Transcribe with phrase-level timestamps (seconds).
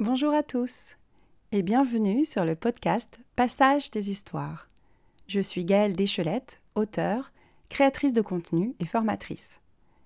[0.00, 0.96] Bonjour à tous
[1.52, 4.68] et bienvenue sur le podcast Passage des histoires.
[5.28, 7.30] Je suis Gaëlle Deschelette, auteure,
[7.68, 9.60] créatrice de contenu et formatrice.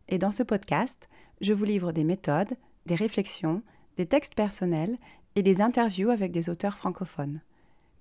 [0.09, 1.09] Et dans ce podcast,
[1.41, 3.63] je vous livre des méthodes, des réflexions,
[3.97, 4.99] des textes personnels
[5.35, 7.41] et des interviews avec des auteurs francophones.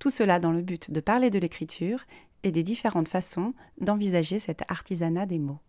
[0.03, 2.03] Tout cela dans le but de parler de l'écriture
[2.43, 5.61] et des différentes façons d'envisager cet artisanat des mots.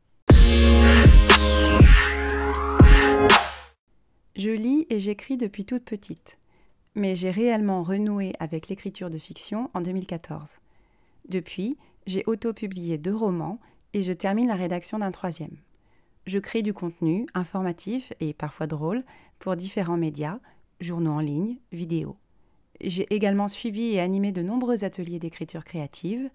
[4.34, 6.41] Je lis et j'écris depuis toute petite,
[6.97, 10.59] mais j'ai réellement renoué avec l'écriture de fiction en 2014.
[11.29, 13.60] Depuis, j'ai auto-publié deux romans
[13.93, 15.59] et je termine la rédaction d'un troisième.
[16.27, 19.05] Je crée du contenu informatif et parfois drôle
[19.38, 20.41] pour différents médias,
[20.80, 22.16] journaux en ligne, vidéos.
[22.80, 26.28] J'ai également suivi et animé de nombreux ateliers d'écriture créative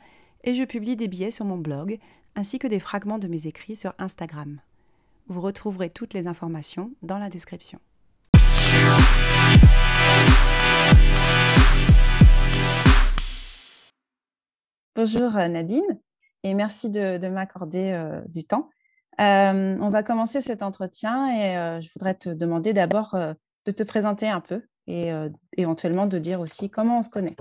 [0.43, 1.99] et je publie des billets sur mon blog
[2.35, 4.61] ainsi que des fragments de mes écrits sur Instagram.
[5.27, 7.79] Vous retrouverez toutes les informations dans la description.
[14.95, 15.99] Bonjour euh, Nadine
[16.43, 18.69] et merci de, m'accorder euh, du temps.
[19.19, 23.17] Euh, on va commencer cet entretien et je voudrais te demander d'abord
[23.65, 25.11] de te présenter un peu et
[25.55, 27.35] éventuellement de dire aussi comment on se connaît.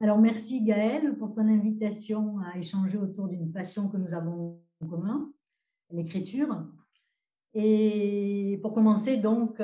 [0.00, 4.86] Alors merci Gaëlle pour ton invitation à échanger autour d'une passion que nous avons en
[4.86, 5.30] commun,
[5.90, 6.64] l'écriture.
[7.54, 9.56] Et pour commencer, donc,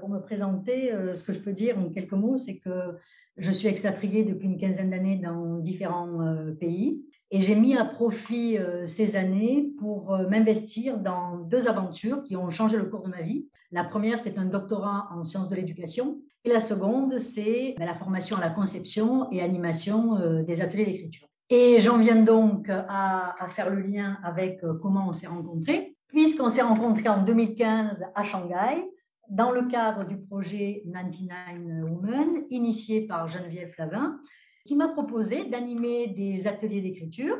[0.00, 2.96] pour me présenter, ce que je peux dire en quelques mots, c'est que
[3.36, 6.18] je suis expatriée depuis une quinzaine d'années dans différents
[6.58, 7.04] pays.
[7.30, 12.36] Et j'ai mis à profit euh, ces années pour euh, m'investir dans deux aventures qui
[12.36, 13.48] ont changé le cours de ma vie.
[13.72, 16.20] La première, c'est un doctorat en sciences de l'éducation.
[16.46, 20.84] Et la seconde, c'est ben, la formation à la conception et animation euh, des ateliers
[20.84, 21.26] d'écriture.
[21.50, 26.62] Et j'en viens donc à, faire le lien avec comment on s'est rencontrés, puisqu'on s'est
[26.62, 28.84] rencontrés en 2015 à Shanghai
[29.28, 34.20] dans le cadre du projet 99 Women, initié par Geneviève Flavin,
[34.66, 37.36] qui m'a proposé d'animer des ateliers d'écriture.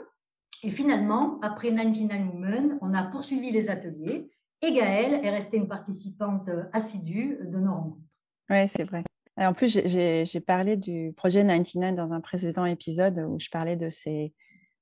[0.64, 4.30] Et finalement, après 99 Women, on a poursuivi les ateliers
[4.62, 8.05] et Gaëlle est restée une participante assidue de nos rencontres.
[8.50, 9.02] Oui, c'est vrai.
[9.36, 13.88] en plus, j'ai parlé du projet 99 dans un précédent épisode où je parlais de
[13.90, 14.32] ces,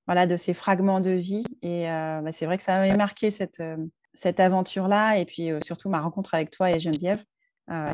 [0.06, 1.44] voilà, de ces fragments de vie.
[1.62, 3.76] Et euh, bah, c'est vrai que ça m'avait marqué cette, euh,
[4.12, 7.22] cette aventure-là et puis euh, surtout ma rencontre avec toi et Geneviève.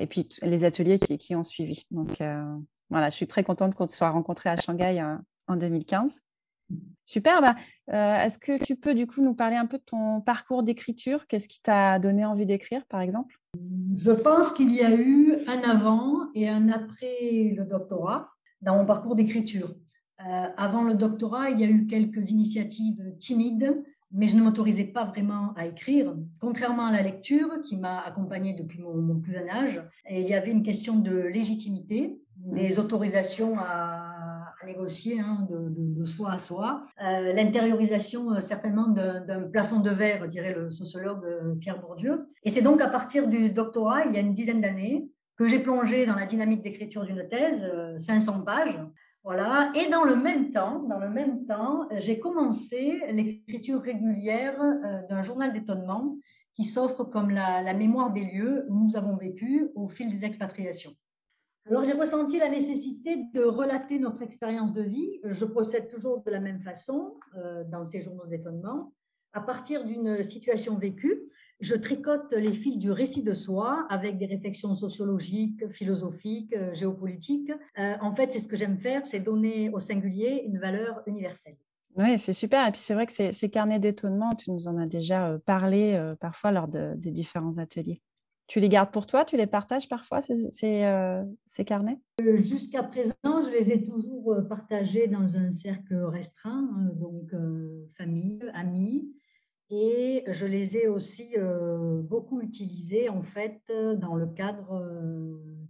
[0.00, 1.86] et puis les ateliers qui, qui ont suivi.
[1.90, 2.20] Donc,
[2.90, 5.00] voilà, je suis très contente qu'on se soit rencontrés à Shanghai
[5.46, 6.22] en 2015.
[7.04, 7.40] Super.
[7.40, 7.56] Bah,
[7.92, 11.26] euh, est-ce que tu peux du coup nous parler un peu de ton parcours d'écriture?
[11.26, 13.36] Qu'est-ce qui t'a donné envie d'écrire, par exemple?
[13.96, 18.28] Je pense qu'il y a eu un avant et un après le doctorat
[18.62, 19.74] dans mon parcours d'écriture.
[20.20, 23.82] Euh, avant le doctorat, il y a eu quelques initiatives timides,
[24.12, 28.52] mais je ne m'autorisais pas vraiment à écrire, contrairement à la lecture qui m'a accompagnée
[28.52, 29.82] depuis mon, mon, plus jeune âge.
[30.08, 34.09] Et il y avait une question de légitimité des autorisations à,
[34.70, 40.54] négocier hein, de, soi à soi, euh, l'intériorisation euh, certainement d'un plafond de verre, dirait
[40.54, 42.28] le sociologue euh, Pierre Bourdieu.
[42.44, 45.58] Et c'est donc à partir du doctorat, il y a une dizaine d'années, que j'ai
[45.58, 47.64] plongé dans la dynamique d'écriture d'une thèse,
[47.96, 48.78] 500 pages.
[49.24, 49.72] Voilà.
[49.74, 54.58] Et dans le même temps, dans le même temps, j'ai commencé l'écriture régulière
[55.08, 56.18] d'un journal d'étonnement
[56.54, 60.26] qui s'offre comme la, la mémoire des lieux où nous avons vécu au fil des
[60.26, 60.92] expatriations.
[61.66, 65.20] Alors j'ai ressenti la nécessité de relater notre expérience de vie.
[65.24, 68.92] Je procède toujours de la même façon euh, dans ces journaux d'étonnement.
[69.32, 71.16] À partir d'une situation vécue,
[71.60, 77.52] je tricote les fils du récit de soi avec des réflexions sociologiques, philosophiques, euh, géopolitiques.
[77.78, 81.56] Euh, en fait, c'est ce que j'aime faire, c'est donner au singulier une valeur universelle.
[81.96, 82.66] Oui, c'est super.
[82.66, 86.52] Et puis c'est vrai que ces, carnets d'étonnement, tu nous en as déjà parlé parfois
[86.52, 88.00] lors de différents ateliers.
[88.50, 91.22] Tu les gardes pour toi Tu les partages parfois, ces, ces, euh,
[91.64, 92.00] carnets?
[92.20, 97.30] Euh, Jusqu'à présent, je les ai toujours euh, partagés dans un cercle restreint, donc
[97.96, 99.08] famille, amis.
[99.70, 101.36] Et je les ai aussi
[102.02, 103.62] beaucoup utilisés, en fait,
[103.98, 104.84] dans le cadre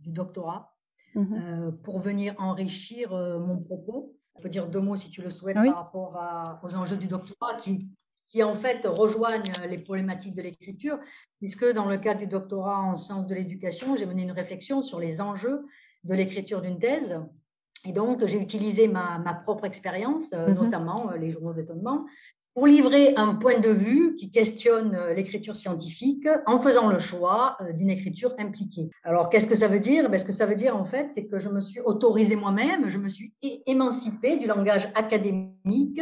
[0.01, 0.75] du doctorat,
[1.15, 4.17] mmh pour venir enrichir mon propos.
[4.39, 7.57] Je peux dire deux mots, si tu le souhaites, par rapport aux enjeux du doctorat,
[7.59, 7.91] qui,
[8.31, 10.99] qui en fait rejoignent les problématiques de l'écriture,
[11.39, 15.01] puisque dans le cadre du doctorat en sciences de l'éducation, j'ai mené une réflexion sur
[15.01, 15.67] les enjeux
[16.05, 17.19] de l'écriture d'une thèse.
[17.85, 20.55] Et donc, j'ai utilisé ma, propre expérience, euh, mhm.
[20.55, 22.07] notamment euh, les journaux d'étonnement,
[22.55, 27.59] pour livrer un point de vue qui questionne euh, l'écriture scientifique en faisant le choix
[27.75, 28.91] d'une écriture impliquée.
[29.03, 30.09] Alors, qu'est-ce que ça veut dire?
[30.09, 32.91] Ben, Ce que ça veut dire, en fait, c'est que je me suis autorisée moi-même,
[32.91, 33.35] je me suis
[33.67, 36.01] émancipée du langage académique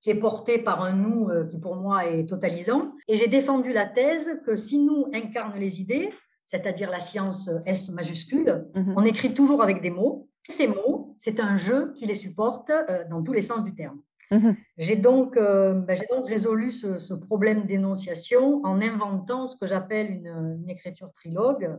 [0.00, 2.92] qui est porté par un nous qui pour moi est totalisant.
[3.08, 6.10] Et j'ai défendu la thèse que si nous incarne les idées,
[6.44, 8.94] c'est-à-dire la science S majuscule, mhm.
[8.96, 10.28] on écrit toujours avec des mots.
[10.48, 12.70] Ces mots, c'est un jeu qui les supporte
[13.10, 14.00] dans tous les sens du terme.
[14.30, 14.56] Mhm.
[14.78, 20.68] J'ai donc, euh, ben, donc, résolu ce, problème d'énonciation en inventant ce que j'appelle une,
[20.68, 21.78] écriture trilogue,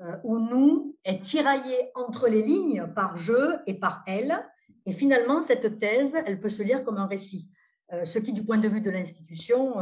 [0.00, 4.42] euh, où nous est tiraillé entre les lignes par je et par elle.
[4.86, 7.50] Et finalement, cette thèse, elle peut se lire comme un récit.
[7.92, 9.76] Euh, ce qui, du point de vue de l'institution,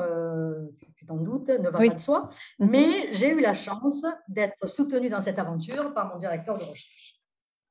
[0.97, 2.29] tu t'en doutes, ne va pas de soi.
[2.58, 2.70] Mhm.
[2.70, 7.20] Mais j'ai eu la chance d'être soutenue dans cette aventure par mon directeur de recherche.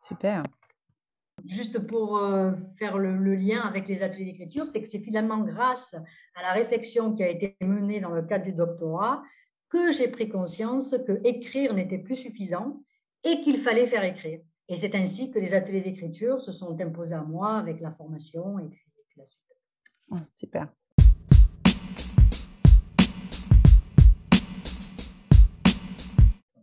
[0.01, 0.43] Super.
[1.45, 5.95] Juste pour euh, faire le, lien avec les ateliers d'écriture, c'est que c'est finalement grâce
[6.35, 9.23] à la réflexion qui a été menée dans le cadre du doctorat
[9.69, 12.81] que j'ai pris conscience que écrire n'était plus suffisant
[13.23, 14.41] et qu'il fallait faire écrire.
[14.71, 18.59] Et c'est ainsi que les ateliers d'écriture se sont imposés à moi avec la formation
[18.59, 18.79] et puis,
[19.17, 19.41] la suite.
[20.35, 20.67] super.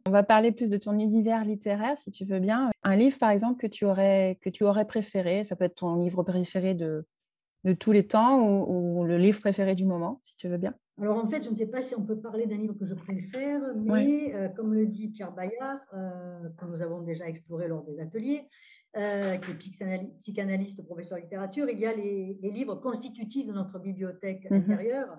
[0.06, 2.70] On va parler plus de ton univers littéraire, si tu veux bien.
[2.84, 5.96] Un livre, par exemple, que tu aurais, que tu aurais préféré, ça peut être ton
[5.96, 7.04] livre préféré de,
[7.66, 10.72] de tous les temps ou, le livre préféré du moment, si tu veux bien.
[11.02, 12.94] Alors en fait, je ne sais pas si on peut parler d'un livre que je
[12.94, 17.82] préfère, mais euh, comme le dit Pierre Bayard, euh, que nous avons déjà exploré lors
[17.82, 18.46] des ateliers,
[18.96, 23.80] euh, qui est psychanalyste, professeur de littérature, il y a les, livres constitutifs de notre
[23.80, 24.58] bibliothèque mhm.
[24.58, 25.18] intérieure.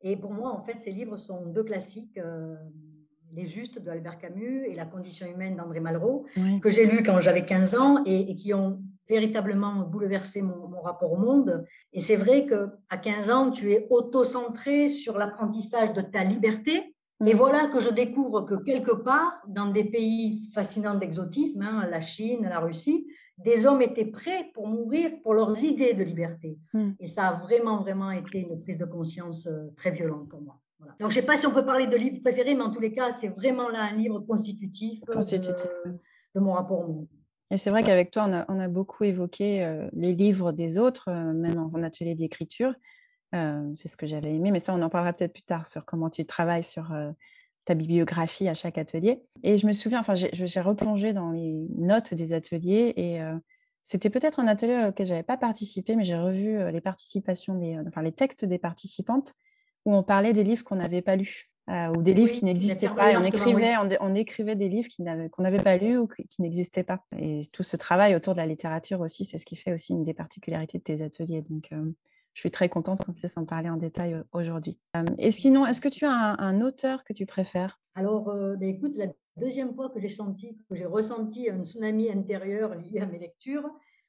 [0.00, 2.18] Et pour moi, en fait, ces livres sont deux classiques.
[3.32, 6.24] Les Justes de Albert Camus et La condition humaine d'André Malraux,
[6.62, 11.18] que j'ai lu quand j'avais 15 ans et, qui ont véritablement bouleversé mon, rapport au
[11.18, 11.66] monde.
[11.92, 16.94] Et c'est vrai qu'à 15 ans, tu es auto-centré sur l'apprentissage de ta liberté.
[17.26, 22.00] Et voilà que je découvre que quelque part, dans des pays fascinants d'exotisme, hein, la
[22.00, 26.58] Chine, la Russie, des hommes étaient prêts pour mourir pour leurs idées de liberté.
[26.72, 26.90] Mm.
[26.98, 30.58] Et ça a vraiment, vraiment été une prise de conscience euh, très violente pour moi.
[30.98, 32.80] Donc, je ne sais pas si on peut parler de livre préféré, mais en tous
[32.80, 35.00] les cas, c'est vraiment là un livre constitutif,
[36.34, 37.08] De, mon rapport au monde.
[37.50, 41.32] Et c'est vrai qu'avec toi, on a, beaucoup évoqué euh, les livres des autres, euh,
[41.32, 42.74] même en, atelier d'écriture.
[43.34, 45.84] Euh, c'est ce que j'avais aimé, mais ça, on en parlera peut-être plus tard sur
[45.84, 46.92] comment tu travailles sur
[47.64, 49.22] ta bibliographie à chaque atelier.
[49.42, 53.20] Et je me souviens, enfin, j'ai replongé dans les notes des ateliers et
[53.82, 57.78] c'était peut-être un atelier auquel je n'avais pas participé, mais j'ai revu les participations, des,
[57.86, 59.34] enfin, les textes des participantes
[59.84, 61.49] où on parlait des livres qu'on n'avait pas lus.
[61.70, 63.12] Euh, ou des livres qui n'existaient pas.
[63.12, 64.88] Et on écrivait, on, écrivait des livres
[65.30, 67.04] qu'on n'avait pas lus ou qui, n'existaient pas.
[67.16, 70.02] Et tout ce travail autour de la littérature aussi, c'est ce qui fait aussi une
[70.02, 71.42] des particularités de tes ateliers.
[71.48, 71.92] Donc, euh,
[72.34, 74.78] je suis très contente qu'on puisse en parler en détail euh, aujourd'hui.
[75.18, 77.80] et sinon, est-ce que tu as un, auteur que tu préfères?
[77.94, 79.06] Alors, ben, écoute, la
[79.36, 83.68] deuxième fois que j'ai senti, que j'ai ressenti un tsunami intérieur lié à mes lectures,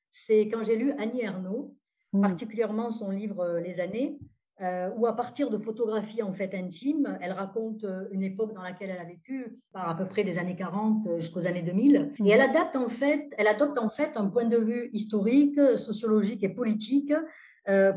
[0.09, 1.75] c'est quand j'ai lu Annie Ernaux,
[2.13, 2.21] mmh.
[2.21, 4.17] particulièrement son livre Les années,
[4.59, 8.61] euh, où à partir de photographies en fait intimes, elle raconte euh, une époque dans
[8.61, 12.11] laquelle elle a vécu, par à peu près des années 40 euh, jusqu'aux années 2000,
[12.23, 16.43] et elle adapte en fait, elle adopte en fait un point de vue historique, sociologique
[16.43, 17.13] et politique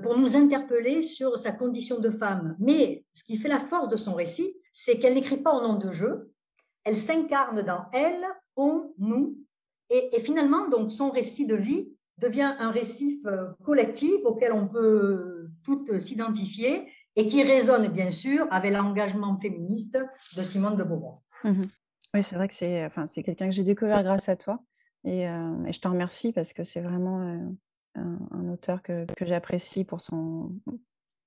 [0.03, 2.55] pour nous interpeller sur sa condition de femme.
[2.59, 5.79] Mais ce qui fait la force de son récit, c'est qu'elle n'écrit pas au nom
[5.79, 6.31] de jeu,
[6.85, 8.25] elle s'incarne dans elle,
[8.57, 9.39] on, nous,
[9.91, 13.23] et, et finalement donc son récit de vie devient un récit
[13.65, 19.99] collectif auquel on peut toutes s'identifier et qui résonne bien sûr avec l'engagement féministe
[20.37, 21.21] de Simone de Beauvoir.
[21.45, 21.69] Mhm.
[22.15, 24.61] Oui, c'est vrai que c'est enfin, quelqu'un que j'ai découvert grâce à toi
[25.05, 29.85] et, euh, je te remercie parce que c'est vraiment euh, un, auteur que, que j'apprécie
[29.85, 30.53] pour son,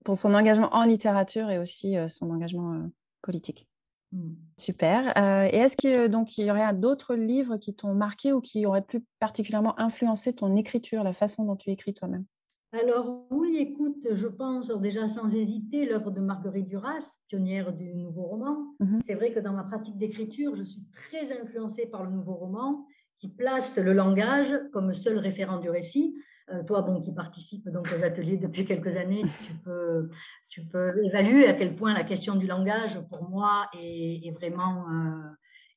[0.03, 2.89] pour son engagement en littérature et aussi euh, son engagement
[3.21, 3.67] politique.
[4.11, 4.33] Hmm.
[4.57, 5.15] Super.
[5.53, 8.81] et est-ce qu'il donc il y aurait d'autres livres qui t'ont marqué ou qui auraient
[8.81, 12.25] pu particulièrement influencer ton écriture, la façon dont tu écris toi-même?
[12.73, 18.23] Alors oui, écoute, je pense déjà sans hésiter l'œuvre de Marguerite Duras, pionnière du nouveau
[18.23, 18.75] roman.
[18.79, 18.99] Mhm.
[19.03, 22.85] C'est vrai que dans ma pratique d'écriture, je suis très influencée par le nouveau roman
[23.19, 26.15] qui place le langage comme seul référent du récit.
[26.53, 30.09] Euh, toi, bon, qui participe donc aux ateliers depuis quelques années, tu peux,
[30.47, 35.21] tu peux évaluer à quel point la question du langage, pour moi, est, vraiment euh,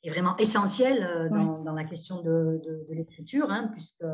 [0.02, 2.60] est vraiment essentiel euh, dans, la question de,
[2.90, 4.04] l'écriture, hein, puisque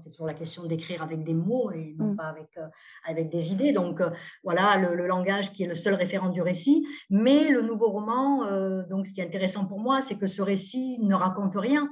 [0.00, 2.16] c'est toujours la question d'écrire avec des mots et non mm.
[2.16, 2.66] pas avec, euh,
[3.06, 3.72] avec des idées.
[3.72, 4.10] Donc euh,
[4.44, 6.86] voilà, le, langage qui est le seul référent du récit.
[7.10, 8.44] Mais le nouveau roman,
[8.88, 11.88] donc ce qui est intéressant pour moi, c'est que ce récit ne raconte rien.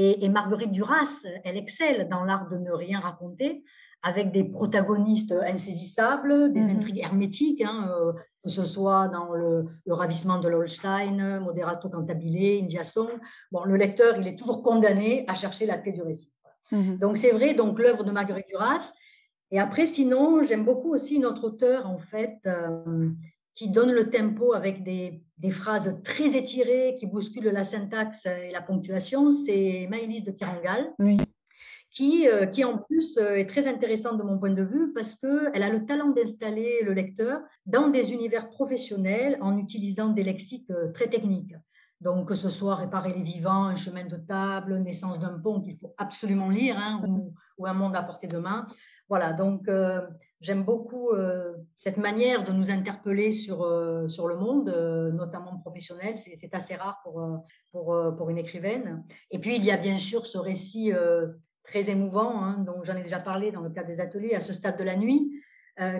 [0.00, 3.64] Et, Marguerite Duras, elle excelle dans l'art de ne rien raconter
[4.02, 6.76] avec des protagonistes insaisissables, des mm-hmm.
[6.76, 7.90] intrigues hermétiques, hein,
[8.44, 13.08] que ce soit dans le, ravissement de l'Holstein, Moderato Cantabile, Indiason.
[13.50, 16.32] Bon, le lecteur, il est toujours condamné à chercher la clé du récit.
[16.70, 16.98] Mhm.
[16.98, 18.92] Donc c'est vrai, donc l'œuvre de Marguerite Duras,
[19.50, 23.10] Et après, sinon, j'aime beaucoup aussi notre auteur, en fait, euh,
[23.58, 28.52] qui donne le tempo avec des, des, phrases très étirées, qui bousculent la syntaxe et
[28.52, 29.32] la ponctuation.
[29.32, 30.94] C'est Maëlys de Kerangal.
[31.90, 35.16] Qui, euh, qui, en plus euh, est très intéressante de mon point de vue parce
[35.16, 40.70] qu'elle a le talent d'installer le lecteur dans des univers professionnels en utilisant des lexiques
[40.94, 41.54] très techniques.
[42.00, 45.76] Donc, que ce soit réparer les vivants, un chemin de table, naissance d'un pont qu'il
[45.78, 48.68] faut absolument lire, hein, ou, ou, un monde à portée de main.
[49.08, 50.02] Voilà, donc euh,
[50.40, 54.68] j'aime beaucoup euh, cette manière de nous interpeller sur, euh, sur le monde,
[55.14, 56.16] notamment professionnel.
[56.16, 57.42] C'est assez rare pour,
[57.72, 59.04] pour, pour, une écrivaine.
[59.30, 60.92] Et puis, il y a bien sûr ce récit
[61.64, 64.52] très émouvant, hein, dont j'en ai déjà parlé dans le cadre des ateliers, à ce
[64.52, 65.32] stade de la nuit,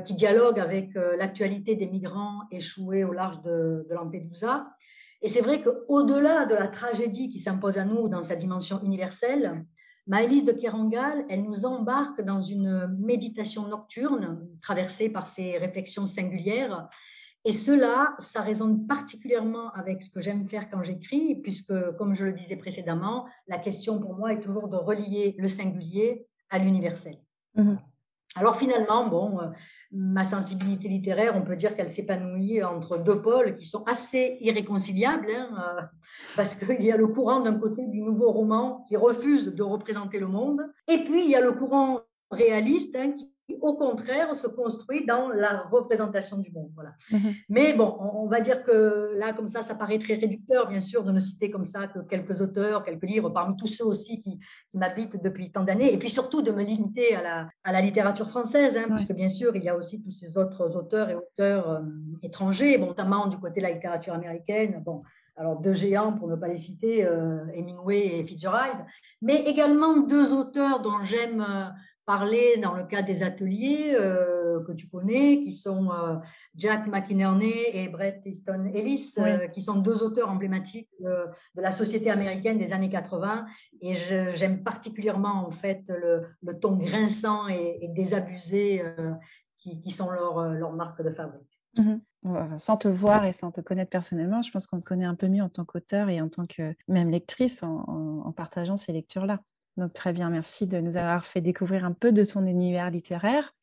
[0.04, 4.66] qui dialogue avec l'actualité des migrants échoués au large de, de Lampedusa
[5.20, 9.64] et c'est vrai qu'au-delà de la tragédie qui s'impose à nous dans sa dimension universelle,
[10.08, 16.88] Maëlys de Kerangal, elle nous embarque dans une méditation nocturne traversée par ses réflexions singulières.
[17.44, 22.24] Et cela, ça résonne particulièrement avec ce que j'aime faire quand j'écris, puisque, comme je
[22.24, 27.18] le disais précédemment, la question pour moi est toujours de relier le singulier à l'universel.
[27.54, 27.76] Mmh
[28.36, 29.46] alors finalement, bon, euh,
[29.90, 35.30] ma sensibilité littéraire, on peut dire qu'elle s'épanouit entre deux pôles qui sont assez irréconciliables,
[35.30, 35.82] hein, euh,
[36.36, 40.18] parce qu'il y a le courant d'un côté du nouveau roman qui refuse de représenter
[40.18, 44.46] le monde, et puis il y a le courant réaliste hein, qui au contraire, se
[44.46, 46.70] construit dans la représentation du monde.
[46.74, 46.94] Voilà.
[47.10, 47.34] Mhm.
[47.48, 51.04] Mais bon, on, va dire que là, comme ça, ça paraît très réducteur, bien sûr,
[51.04, 54.38] de ne citer comme ça que quelques auteurs, quelques livres, parmi tous ceux aussi qui,
[54.74, 58.28] m'habitent depuis tant d'années, et puis surtout de me limiter à la, à la littérature
[58.28, 61.68] française, hein, puisque bien sûr, il y a aussi tous ces autres auteurs et auteurs
[61.70, 61.80] euh,
[62.22, 64.82] étrangers, notamment du côté de la littérature américaine.
[64.84, 65.02] Bon,
[65.38, 68.84] alors deux géants pour ne pas les citer, euh, Hemingway et Fitzgerald,
[69.22, 71.68] mais également deux auteurs dont j'aime euh,
[72.08, 76.16] parler dans le cadre des ateliers euh, que tu connais, qui sont euh,
[76.54, 82.10] Jack McInerney et Brett Easton Ellis, euh, qui sont deux auteurs emblématiques de la société
[82.10, 83.44] américaine des années 80.
[83.82, 88.82] Et j'aime particulièrement en fait le, ton grinçant et, désabusé
[89.58, 91.60] qui, qui, sont leurs leur marques de fabrique.
[91.76, 92.00] Mhm.
[92.56, 95.28] Sans te voir et sans te connaître personnellement, je pense qu'on te connaît un peu
[95.28, 97.84] mieux en tant qu'auteur et en tant que même lectrice en,
[98.24, 99.40] en partageant ces lectures-là.
[99.78, 103.54] Donc très bien, merci de nous avoir fait découvrir un peu de ton univers littéraire.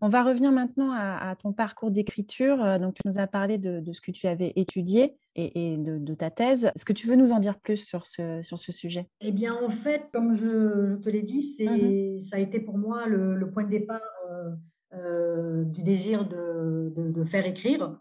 [0.00, 2.62] On va revenir maintenant à, ton parcours d'écriture.
[2.62, 6.30] Euh, donc, tu nous as parlé de, ce que tu avais étudié et, de, ta
[6.30, 6.70] thèse.
[6.74, 9.08] Est-ce que tu veux nous en dire plus sur ce, sur ce sujet?
[9.22, 12.20] Eh bien, en fait, comme je, te l'ai dit, c'est, mhm.
[12.20, 14.50] ça a été pour moi le, point de départ euh,
[14.94, 17.96] euh, du désir de, de, faire écrire.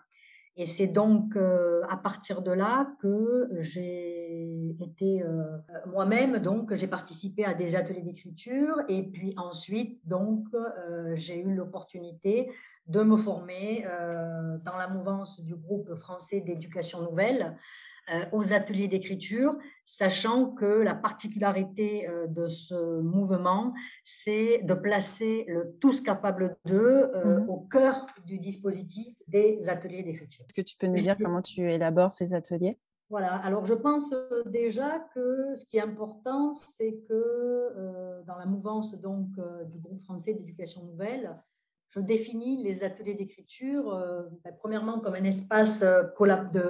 [0.56, 5.58] Et c'est donc euh, à partir de là que j'ai été euh,
[5.88, 11.56] moi-même, donc j'ai participé à des ateliers d'écriture et puis ensuite, donc euh, j'ai eu
[11.56, 12.52] l'opportunité
[12.86, 13.86] de me former
[14.66, 17.58] dans la mouvance du groupe français d'éducation nouvelle
[18.32, 19.56] aux ateliers d'écriture,
[19.86, 27.12] sachant que la particularité euh, de ce mouvement, c'est de placer le tous capable d'eux
[27.16, 27.50] euh, mhm.
[27.50, 30.44] au cœur du dispositif des ateliers d'écriture.
[30.46, 32.78] Est-ce que tu peux nous dire comment tu élabores ces ateliers?
[33.10, 34.14] Voilà, alors je pense
[34.48, 39.28] déjà que ce qui est important, c'est que dans la mouvance donc,
[39.70, 41.38] du groupe français d'éducation nouvelle,
[41.94, 46.04] je définis les ateliers d'écriture, euh, ben, premièrement comme un espace euh,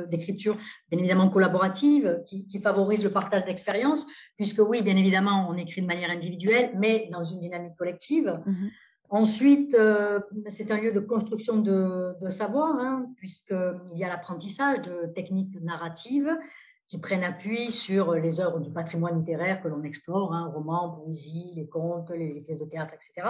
[0.09, 0.57] d'écriture,
[0.89, 4.05] bien évidemment collaborative, qui, favorise le partage d'expériences,
[4.37, 8.39] puisque oui, bien évidemment, on écrit de manière individuelle, mais dans une dynamique collective.
[8.45, 8.69] Mhm.
[9.09, 15.07] Ensuite, euh, c'est un lieu de construction de, savoir, hein, puisqu'il y a l'apprentissage de
[15.13, 16.35] techniques narratives
[16.87, 21.53] qui prennent appui sur les œuvres du patrimoine littéraire que l'on explore, hein, romans, poésie,
[21.55, 23.27] les contes, les, pièces de théâtre, etc.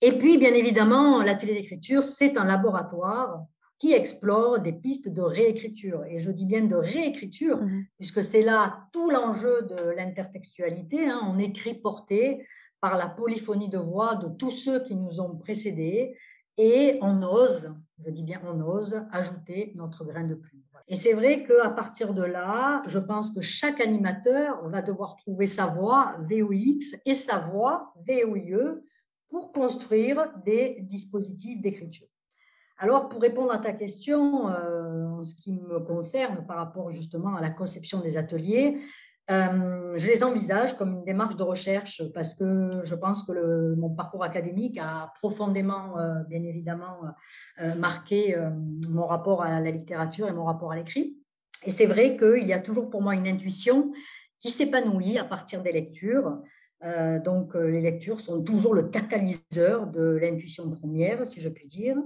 [0.00, 3.44] Et puis, bien évidemment, l'atelier d'écriture, c'est un laboratoire
[3.78, 6.04] qui explore des pistes de réécriture.
[6.08, 11.08] Et je dis bien de réécriture, mmh puisque c'est là tout l'enjeu de l'intertextualité.
[11.08, 11.20] Hein.
[11.24, 12.46] On écrit porté
[12.80, 16.16] par la polyphonie de voix de tous ceux qui nous ont précédés
[16.56, 17.72] et on ose,
[18.04, 20.62] je dis bien on ose, ajouter notre grain de plume.
[20.88, 25.46] Et c'est vrai qu'à partir de là, je pense que chaque animateur va devoir trouver
[25.46, 28.80] sa voix VOX et sa voix VOIE
[29.30, 32.08] pour construire des dispositifs d'écriture.
[32.78, 37.34] Alors, pour répondre à ta question, euh, en ce qui me concerne par rapport justement
[37.34, 38.78] à la conception des ateliers,
[39.30, 43.90] euh, je les envisage comme une démarche de recherche parce que je pense que mon
[43.90, 47.00] parcours académique a profondément, euh, bien évidemment,
[47.76, 48.36] marqué
[48.88, 51.18] mon rapport à la littérature et mon rapport à l'écrit.
[51.64, 53.92] Et c'est vrai qu'il y a toujours pour moi une intuition
[54.38, 56.40] qui s'épanouit à partir des lectures.
[57.24, 61.96] Donc, les lectures sont toujours le catalyseur de l'intuition première, si je puis dire.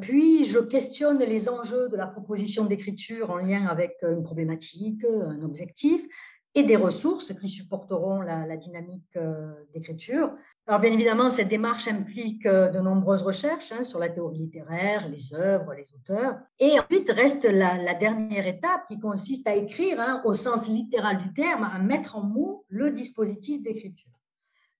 [0.00, 5.42] puis, je questionne les enjeux de la proposition d'écriture en lien avec une problématique, un
[5.42, 6.06] objectif
[6.54, 10.32] et des ressources qui supporteront la, dynamique euh, d'écriture.
[10.66, 15.08] Alors bien évidemment, cette démarche implique euh, de nombreuses recherches hein, sur la théorie littéraire,
[15.08, 16.38] les œuvres, les auteurs.
[16.58, 21.32] Et ensuite reste la, dernière étape qui consiste à écrire, hein, au sens littéral du
[21.34, 24.10] terme, à mettre en mots le dispositif d'écriture.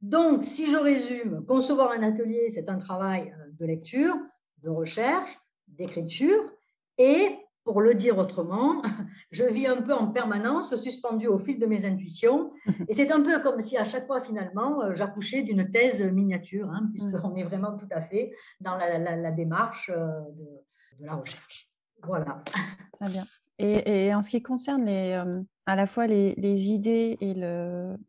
[0.01, 4.15] Donc, si je résume, concevoir un atelier, c'est un travail euh, de lecture,
[4.63, 6.51] de recherche, d'écriture,
[6.99, 7.37] et
[7.69, 8.81] pour le dire autrement,
[9.31, 12.51] je vis un peu en permanence suspendu au fil de mes intuitions.
[12.89, 16.71] Et c'est un peu comme si à chaque fois, finalement, euh, j'accouchais d'une thèse miniature,
[16.71, 18.33] hein, puisqu'on est vraiment tout à fait
[18.63, 20.09] dans la, démarche euh,
[20.99, 21.69] de, la recherche.
[22.03, 22.43] Voilà.
[22.99, 23.27] Très bien.
[23.59, 27.35] Et, en ce qui concerne les, euh, à la fois les, idées et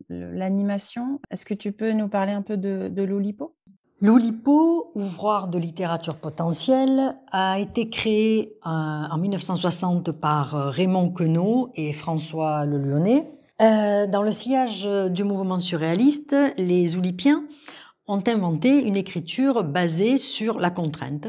[0.08, 3.56] l'animation, est-ce que tu peux nous parler un peu de, de l'Olipo
[4.02, 11.92] L'Oulipo, ouvroir de littérature potentielle, a été créé en 1960 par euh, Raymond Queneau et
[11.92, 13.30] François Le Lyonnais.
[13.60, 17.44] Euh, dans le sillage du mouvement surréaliste, les Oulipiens
[18.06, 21.28] ont inventé une écriture basée sur la contrainte.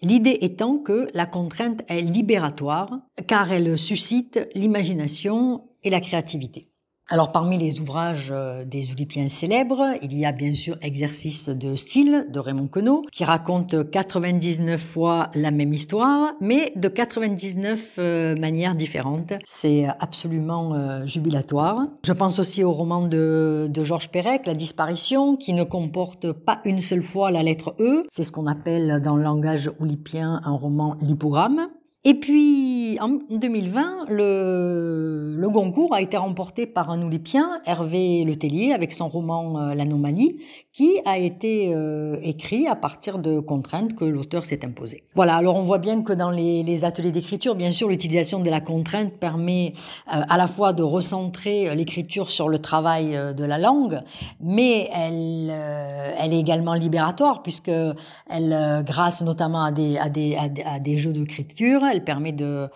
[0.00, 6.70] L'idée étant que la contrainte est libératoire car elle suscite l'imagination et la créativité.
[7.08, 11.76] Alors parmi les ouvrages euh, des Oulipiens célèbres, il y a bien sûr Exercice de
[11.76, 18.34] style de Raymond Queneau, qui raconte 99 fois la même histoire, mais de 99 euh,
[18.40, 19.34] manières différentes.
[19.44, 21.86] C'est absolument euh, jubilatoire.
[22.04, 26.58] Je pense aussi au roman de, de Georges Perec, La disparition, qui ne comporte pas
[26.64, 28.02] une seule fois la lettre E.
[28.08, 31.68] C'est ce qu'on appelle dans le langage oulipien un roman lipogramme.
[32.08, 38.72] Et puis, en 2020, le, le Goncourt a été remporté par un Oulipien, Hervé Letellier,
[38.72, 40.36] avec son roman euh, L'Anomalie,
[40.72, 45.02] qui a été euh, écrit à partir de contraintes que l'auteur s'est imposées.
[45.16, 48.50] Voilà, alors on voit bien que dans les, les ateliers d'écriture, bien sûr, l'utilisation de
[48.50, 49.72] la contrainte permet
[50.14, 53.98] euh, à la fois de recentrer l'écriture sur le travail de la langue,
[54.40, 55.52] mais elle,
[56.20, 57.72] elle est également libératoire, puisque
[58.30, 62.68] elle, grâce notamment à des, à des, à des jeux d'écriture, elle permet de,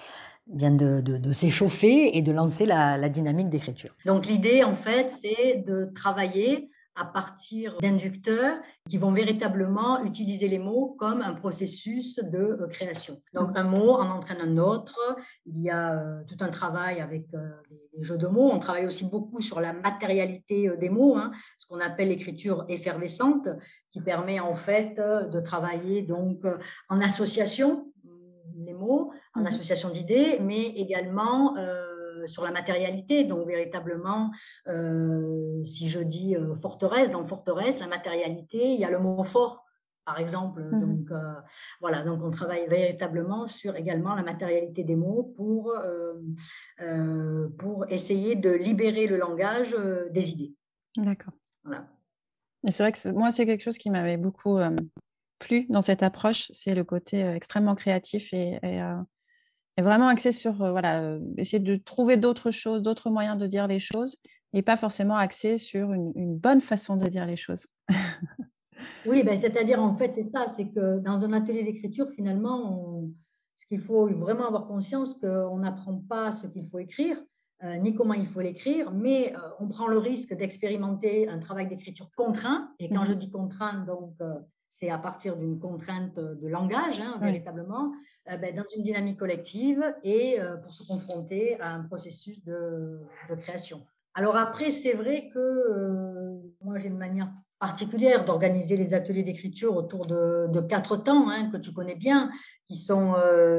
[0.47, 3.95] bien de, de, s'échauffer et de lancer la, la dynamique d'écriture.
[4.05, 10.59] Donc l'idée, en fait, c'est de travailler à partir d'inducteurs qui vont véritablement utiliser les
[10.59, 13.23] mots comme un processus de euh, création.
[13.33, 14.99] Donc un mot en entraîne un autre.
[15.47, 17.51] Il y a euh, tout un travail avec euh,
[17.97, 18.51] les, jeux de mots.
[18.51, 23.49] On travaille aussi beaucoup sur la matérialité des mots, hein, ce qu'on appelle l'écriture effervescente,
[23.91, 26.45] qui permet en fait de travailler donc
[26.89, 27.90] en association
[28.73, 33.25] mots, en mmh association d'idées, mais également euh, sur la matérialité.
[33.25, 34.31] Donc, véritablement,
[34.69, 39.23] euh, si je dis euh, forteresse, dans forteresse, la matérialité, il y a le mot
[39.25, 39.65] fort,
[40.05, 40.63] par exemple.
[40.63, 41.21] Mmh donc,
[41.81, 45.75] voilà, donc on travaille véritablement sur également la matérialité des mots pour,
[47.59, 49.75] pour essayer de libérer le langage
[50.11, 50.55] des idées.
[50.97, 51.35] D'accord.
[51.65, 51.87] Voilà.
[52.67, 54.59] Et c'est vrai que moi, c'est quelque chose qui m'avait beaucoup
[55.41, 58.95] plus dans cette approche, c'est le côté euh, extrêmement créatif et, euh,
[59.79, 63.79] vraiment axé sur euh, voilà, essayer de trouver d'autres choses, d'autres moyens de dire les
[63.79, 64.19] choses
[64.53, 67.67] et pas forcément axé sur une, bonne façon de dire les choses.
[69.07, 73.05] oui, ben, c'est-à-dire en fait, c'est ça, c'est que dans un atelier d'écriture, finalement,
[73.57, 77.17] ce qu'il faut vraiment avoir conscience qu'on n'apprend pas ce qu'il faut écrire,
[77.63, 82.71] ni comment il faut l'écrire, mais on prend le risque d'expérimenter un travail d'écriture contraint.
[82.81, 84.15] Et quand mmh je dis contraint, donc
[84.71, 87.93] c'est à partir d'une contrainte de langage, hein, véritablement,
[88.31, 93.01] euh, ben, dans une dynamique collective et euh, pour se confronter à un processus de,
[93.41, 93.85] création.
[94.15, 99.77] Alors après, c'est vrai que euh, moi, j'ai une manière particulière d'organiser les ateliers d'écriture
[99.77, 102.31] autour de, quatre temps hein, que tu connais bien,
[102.65, 103.15] qui sont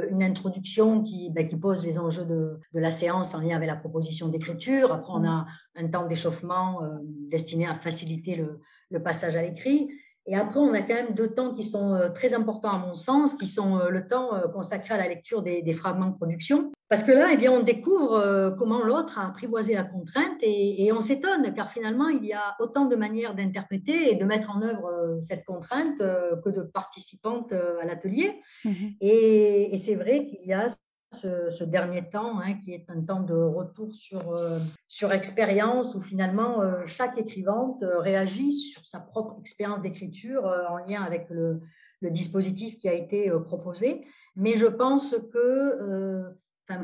[0.10, 3.76] une introduction qui, ben, qui, pose les enjeux de, la séance en lien avec la
[3.76, 4.92] proposition d'écriture.
[4.92, 5.46] Après, on a
[5.76, 6.82] un temps d'échauffement
[7.30, 8.44] destiné à faciliter
[8.90, 9.90] le passage à l'écrit.
[10.28, 12.94] Et après, on a quand même deux temps qui sont euh, très importants à mon
[12.94, 16.72] sens, qui sont euh, le temps euh, consacré à la lecture des, fragments de production.
[16.90, 21.00] Parce que là, eh bien, on découvre comment l'autre a apprivoisé la contrainte et, on
[21.00, 25.18] s'étonne, car finalement, il y a autant de manières d'interpréter et de mettre en œuvre
[25.22, 28.42] cette contrainte que de participantes à l'atelier.
[28.66, 30.68] Mmh et, et c'est vrai qu'il y a
[31.14, 36.02] ce, dernier temps, hein, qui est un temps de retour sur, euh, sur expérience, où
[36.02, 41.62] finalement euh, chaque écrivante euh, réagit sur sa propre expérience d'écriture en lien avec le,
[42.02, 44.04] dispositif qui a été proposé.
[44.36, 46.34] Mais je pense que,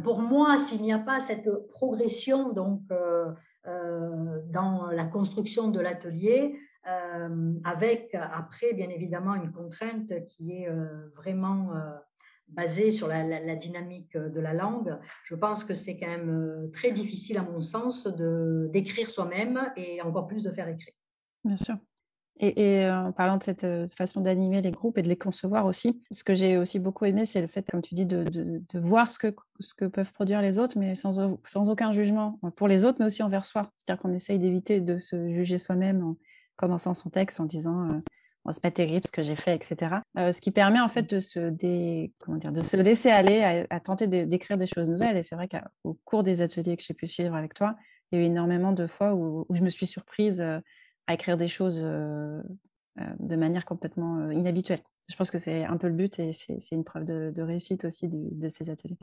[0.04, 2.82] pour moi, s'il n'y a pas cette progression donc,
[3.66, 6.60] dans la construction de l'atelier,
[7.64, 10.70] avec après, bien évidemment, une contrainte qui est
[11.16, 11.72] vraiment
[12.50, 14.98] basée sur la, dynamique de la langue.
[15.24, 18.08] Je pense que c'est quand même très difficile, à mon sens,
[18.72, 20.94] d'écrire soi-même et encore plus de faire écrire.
[21.44, 21.78] Bien sûr.
[22.40, 26.24] Et, en parlant de cette façon d'animer les groupes et de les concevoir aussi, ce
[26.24, 29.34] que j'ai aussi beaucoup aimé, c'est le fait, comme tu dis, de, voir ce que,
[29.60, 33.06] ce que peuvent produire les autres, mais sans, sans aucun jugement pour les autres, mais
[33.06, 33.72] aussi envers soi.
[33.76, 36.18] C'est-à-dire qu'on essaye d'éviter de se juger soi-même en
[36.58, 38.02] commençant son texte en disant
[38.52, 39.96] ce c'est pas terrible ce que j'ai fait, etc.
[40.16, 41.52] ce qui permet en fait de se,
[42.20, 45.18] comment dire, de se laisser aller à, tenter d'écrire des choses nouvelles.
[45.18, 47.76] Et c'est vrai qu'au cours des ateliers que j'ai pu suivre avec toi,
[48.12, 51.38] il y a eu énormément de fois où, où je me suis surprise à écrire
[51.38, 54.82] des choses de manière complètement inhabituelle.
[55.08, 58.10] Je pense que c'est un peu le but et c'est une preuve de, réussite aussi
[58.10, 58.98] de ces ateliers.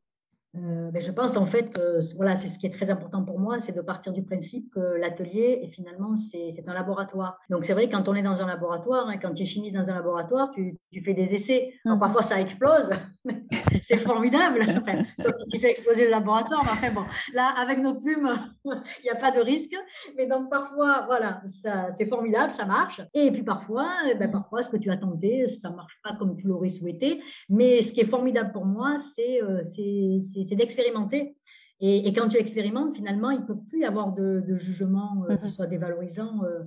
[0.56, 3.40] Euh, ben, je pense en fait que voilà, c'est ce qui est très important pour
[3.40, 7.38] moi, c'est de partir du principe que l'atelier, et finalement, c'est un laboratoire.
[7.50, 9.90] Donc c'est vrai, quand on est dans un laboratoire, hein, quand tu es chimiste dans
[9.90, 11.74] un laboratoire, tu, tu fais des essais.
[11.84, 12.00] Alors, mmh.
[12.00, 12.90] parfois, ça explose,
[13.80, 14.60] c'est formidable,
[15.18, 16.62] sauf si tu fais exploser le laboratoire.
[16.64, 18.30] Mais enfin, bon, là, avec nos plumes,
[18.64, 19.74] il n'y a pas de risque.
[20.16, 21.42] Mais donc parfois, voilà,
[21.90, 23.00] c'est formidable, ça marche.
[23.12, 26.14] Et puis parfois, eh ben, parfois, ce que tu as tenté, ça ne marche pas
[26.14, 27.20] comme tu l'aurais souhaité.
[27.48, 31.36] Mais ce qui est formidable pour moi, c'est euh, c'est d'expérimenter.
[31.80, 35.44] Et, quand tu expérimentes, finalement, il ne peut plus y avoir de, jugement euh, qui
[35.44, 35.48] mm-hmm.
[35.48, 36.60] soit dévalorisant, euh,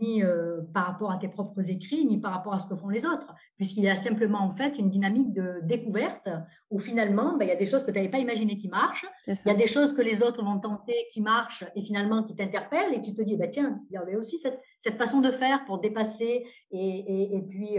[0.00, 2.88] ni euh, par rapport à tes propres écrits, ni par rapport à ce que font
[2.88, 6.28] les autres, puisqu'il y a simplement en fait une dynamique de découverte
[6.70, 9.06] où finalement, ben, il y a des choses que tu n'avais pas imaginé qui marchent,
[9.26, 12.34] il y a des choses que les autres vont tenter qui marchent et finalement qui
[12.34, 15.30] t'interpellent, et tu te dis, bah, tiens, il y avait aussi cette, cette façon de
[15.30, 17.78] faire pour dépasser et, et, puis,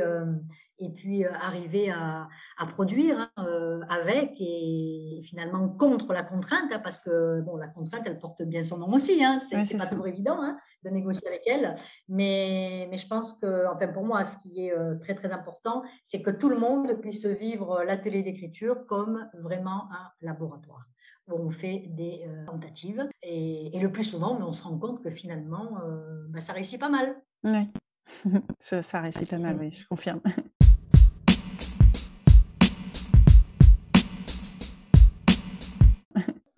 [0.82, 2.28] et puis euh, arriver à,
[2.74, 8.02] produire hein, euh, avec et finalement contre la contrainte, hein, parce que bon, la contrainte,
[8.06, 9.24] elle porte bien son nom aussi.
[9.24, 10.40] Hein, c'est pas toujours évident
[10.84, 11.76] de négocier avec elle,
[12.10, 15.84] mais, mais je pense que, enfin pour moi, ce qui est euh, très très important,
[16.04, 20.86] c'est que tout le monde puisse vivre l'atelier d'écriture comme vraiment un laboratoire
[21.28, 25.78] où on fait des tentatives et, le plus souvent, on se rend compte que finalement,
[26.30, 27.16] bah, ça réussit pas mal.
[27.44, 27.70] Oui.
[28.60, 30.22] ça, ça réussit pas mal, oui, je confirme.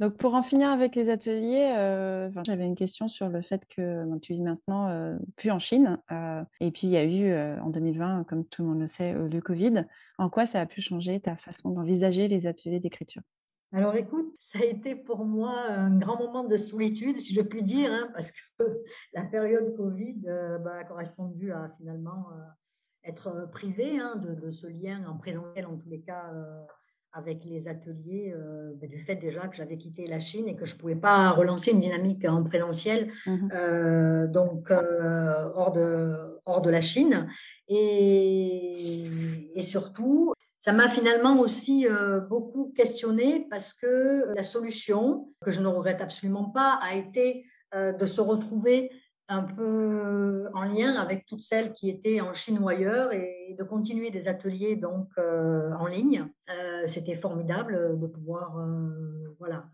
[0.03, 4.17] Donc pour en finir avec les ateliers, euh, j'avais une question sur le fait que
[4.19, 5.97] tu vis maintenant euh, plus en Chine.
[6.11, 9.13] Euh, et puis il y a eu en 2020, comme tout le monde le sait,
[9.13, 9.85] le Covid.
[10.17, 13.21] En quoi ça a pu changer ta façon d'envisager les ateliers d'écriture?
[13.71, 17.63] Alors écoute, ça a été pour moi un grand moment de solitude, si je puis
[17.63, 18.41] dire, hein, parce que
[19.13, 20.19] la période Covid
[20.65, 22.25] bah, a correspondu à finalement
[23.05, 26.29] être privé hein, de, de, ce lien en présentiel, en tous les cas,
[27.13, 30.65] avec les ateliers, euh, ben, du fait déjà que j'avais quitté la Chine et que
[30.65, 36.41] je ne pouvais pas relancer une dynamique en présentiel, mmh euh, donc euh, hors, de,
[36.45, 37.27] hors de la Chine.
[37.67, 39.03] Et,
[39.53, 41.85] et surtout, ça m'a finalement aussi
[42.29, 48.05] beaucoup questionné parce que la solution, que je ne regrette absolument pas, a été de
[48.05, 48.91] se retrouver
[49.33, 53.63] un peu en lien avec toutes celles qui étaient en Chine ou ailleurs et de
[53.63, 56.27] continuer des ateliers donc en ligne.
[56.85, 58.55] C'était formidable de pouvoir
[59.39, 59.65] voilà,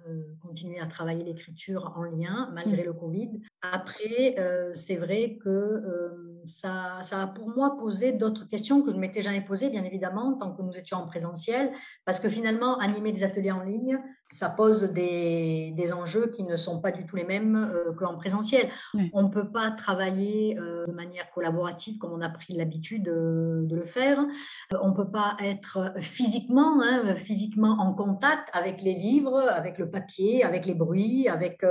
[0.41, 2.85] continuer à travailler l'écriture en lien malgré mmh.
[2.85, 3.41] le Covid.
[3.61, 4.35] Après,
[4.73, 9.21] c'est vrai que ça, ça, a pour moi posé d'autres questions que je ne m'étais
[9.21, 11.71] jamais posées, bien évidemment, tant que nous étions en présentiel,
[12.05, 13.99] parce que finalement, animer des ateliers en ligne,
[14.31, 18.05] ça pose des, des, enjeux qui ne sont pas du tout les mêmes euh, que
[18.05, 18.69] qu'en présentiel.
[19.13, 23.67] On ne peut pas travailler euh, de manière collaborative comme on a pris l'habitude de,
[23.71, 24.19] le faire.
[24.19, 29.79] Euh, on ne peut pas être physiquement, hein, physiquement en contact avec les livres, avec
[29.79, 31.63] le papier, avec les bruits, avec,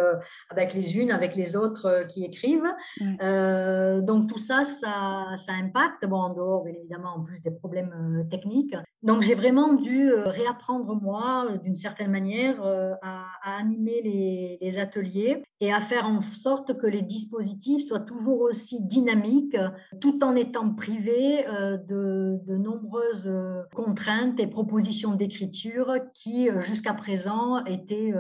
[0.51, 2.73] avec les unes, avec les autres qui écrivent.
[3.01, 6.07] donc tout ça, ça, ça, impacte.
[6.07, 8.75] Bon, en dehors, bien évidemment, en plus des problèmes techniques.
[9.03, 14.03] Donc j'ai vraiment dû réapprendre moi, d'une certaine manière, euh, à, animer
[14.61, 19.57] les, ateliers et à faire en sorte que les dispositifs soient toujours aussi dynamiques,
[20.01, 27.65] tout en étant privés euh, de, nombreuses euh, contraintes et propositions d'écriture qui, jusqu'à présent,
[27.65, 28.13] étaient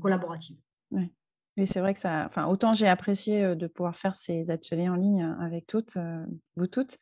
[0.00, 0.58] collaboratives.
[0.90, 1.12] Oui.
[1.58, 2.24] Oui, c'est vrai que ça.
[2.26, 5.96] Enfin, autant j'ai apprécié de pouvoir faire ces ateliers en ligne avec toutes,
[6.56, 6.98] vous toutes,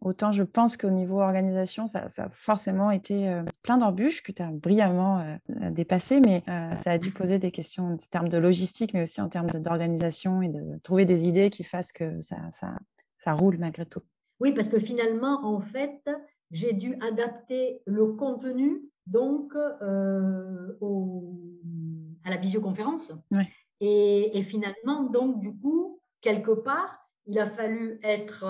[0.00, 4.42] Autant je pense qu'au niveau organisation, ça, a forcément été euh, plein d'embûches que tu
[4.42, 8.38] as brillamment euh, dépassées, mais euh, ça a dû poser des questions en termes de
[8.38, 12.36] logistique, mais aussi en termes d'organisation et de trouver des idées qui fassent que ça,
[13.16, 14.02] ça, roule malgré tout.
[14.40, 16.08] Oui, parce que finalement, en fait,
[16.52, 19.52] j'ai dû adapter le contenu donc
[20.80, 21.34] au,
[22.24, 23.12] à la visioconférence.
[23.80, 28.44] Et, finalement, donc, du coup, quelque part, il a fallu être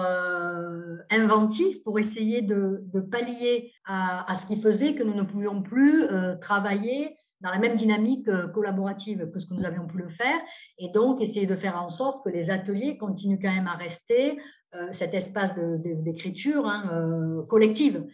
[1.10, 6.06] inventif pour essayer de, pallier à, ce qui faisait que nous ne pouvions plus
[6.40, 10.38] travailler dans la même dynamique euh, collaborative que ce que nous avions pu le faire,
[10.78, 14.38] et donc essayer de faire en sorte que les ateliers continuent quand même à rester
[14.74, 18.04] euh, cet espace d'écriture hein, euh, collective,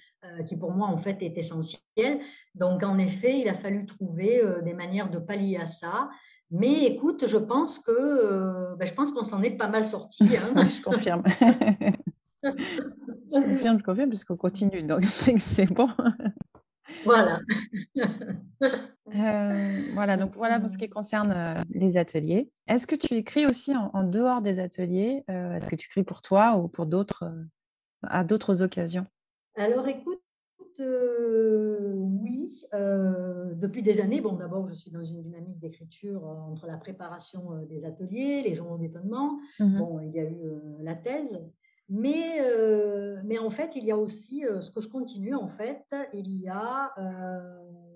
[0.48, 2.18] qui pour moi en fait est essentiel.
[2.54, 6.08] Donc en effet, il a fallu trouver des manières de pallier à ça.
[6.50, 10.24] Mais écoute, je pense que ben, je pense qu'on s'en est pas mal sorti.
[10.24, 10.66] Hein.
[10.66, 11.22] je confirme.
[12.42, 15.90] je confirme, je confirme, puisqu'on continue, donc c'est bon.
[17.04, 17.40] Voilà.
[19.14, 22.50] Euh, voilà, donc voilà pour ce qui concerne euh, les ateliers.
[22.66, 26.22] Est-ce que tu écris aussi en, dehors des ateliers euh, Est-ce que tu écris pour
[26.22, 27.30] toi ou pour d'autres,
[28.02, 29.06] à d'autres occasions?
[29.56, 30.22] Alors écoute,
[30.80, 32.66] oui,
[33.54, 34.20] depuis des années.
[34.20, 38.78] Bon, d'abord, je suis dans une dynamique d'écriture entre la préparation des ateliers, les journaux
[38.78, 39.38] d'étonnement.
[39.60, 40.42] Mmh bon, il y a eu
[40.82, 41.40] la thèse.
[41.88, 45.48] Mais, euh, mais en fait, il y a aussi, euh, ce que je continue, en
[45.48, 47.40] fait, il y a euh,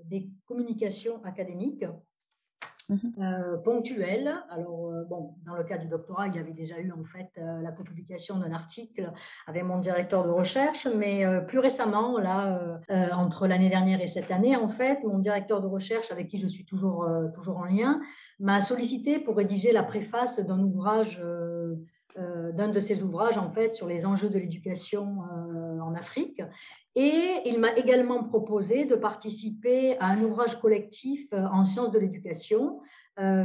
[0.05, 1.95] des communications académiques mmh
[3.65, 4.35] ponctuelles.
[4.49, 7.71] Alors, bon, dans le cas du doctorat, il y avait déjà eu, en fait, la
[7.71, 9.13] publication d'un article
[9.47, 12.81] avec mon directeur de recherche, mais plus récemment, là,
[13.13, 16.47] entre l'année dernière et cette année, en fait, mon directeur de recherche, avec qui je
[16.47, 18.01] suis toujours, toujours en lien,
[18.41, 21.21] m'a sollicité pour rédiger la préface d'un ouvrage
[22.59, 26.43] d'un de ses ouvrages en fait sur les enjeux de l'éducation euh, en Afrique.
[26.95, 31.99] Et il m'a également proposé de participer à un ouvrage collectif euh, en sciences de
[31.99, 32.81] l'éducation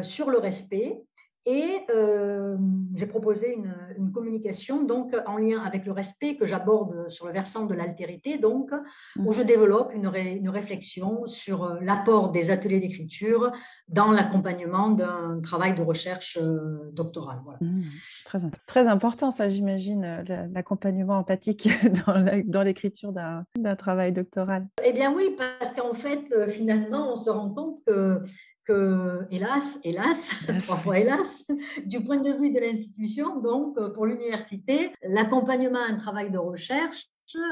[0.04, 1.02] sur le respect
[1.46, 2.56] et euh,
[2.96, 7.66] j'ai proposé une, communication donc en lien avec le respect que j'aborde sur le versant
[7.66, 8.70] de l'altérité, donc
[9.18, 9.46] où je mmh.
[9.46, 13.52] développe une, une réflexion sur euh, l'apport des ateliers d'écriture
[13.88, 17.40] dans l'accompagnement d'un travail de recherche euh, doctoral.
[17.44, 17.60] Voilà.
[17.62, 17.82] Mmh.
[18.24, 21.70] très, très important, ça, j'imagine, l'accompagnement empathique
[22.46, 24.68] dans l'écriture d'un travail doctoral.
[24.84, 28.22] Eh bien oui, parce qu'en fait, finalement, on se rend compte que
[28.66, 30.32] que, hélas, hélas,
[30.68, 31.46] parfois hélas,
[31.86, 36.38] du point de vue de l'institution, donc euh, pour l'université, l'accompagnement à un travail de
[36.38, 37.08] recherche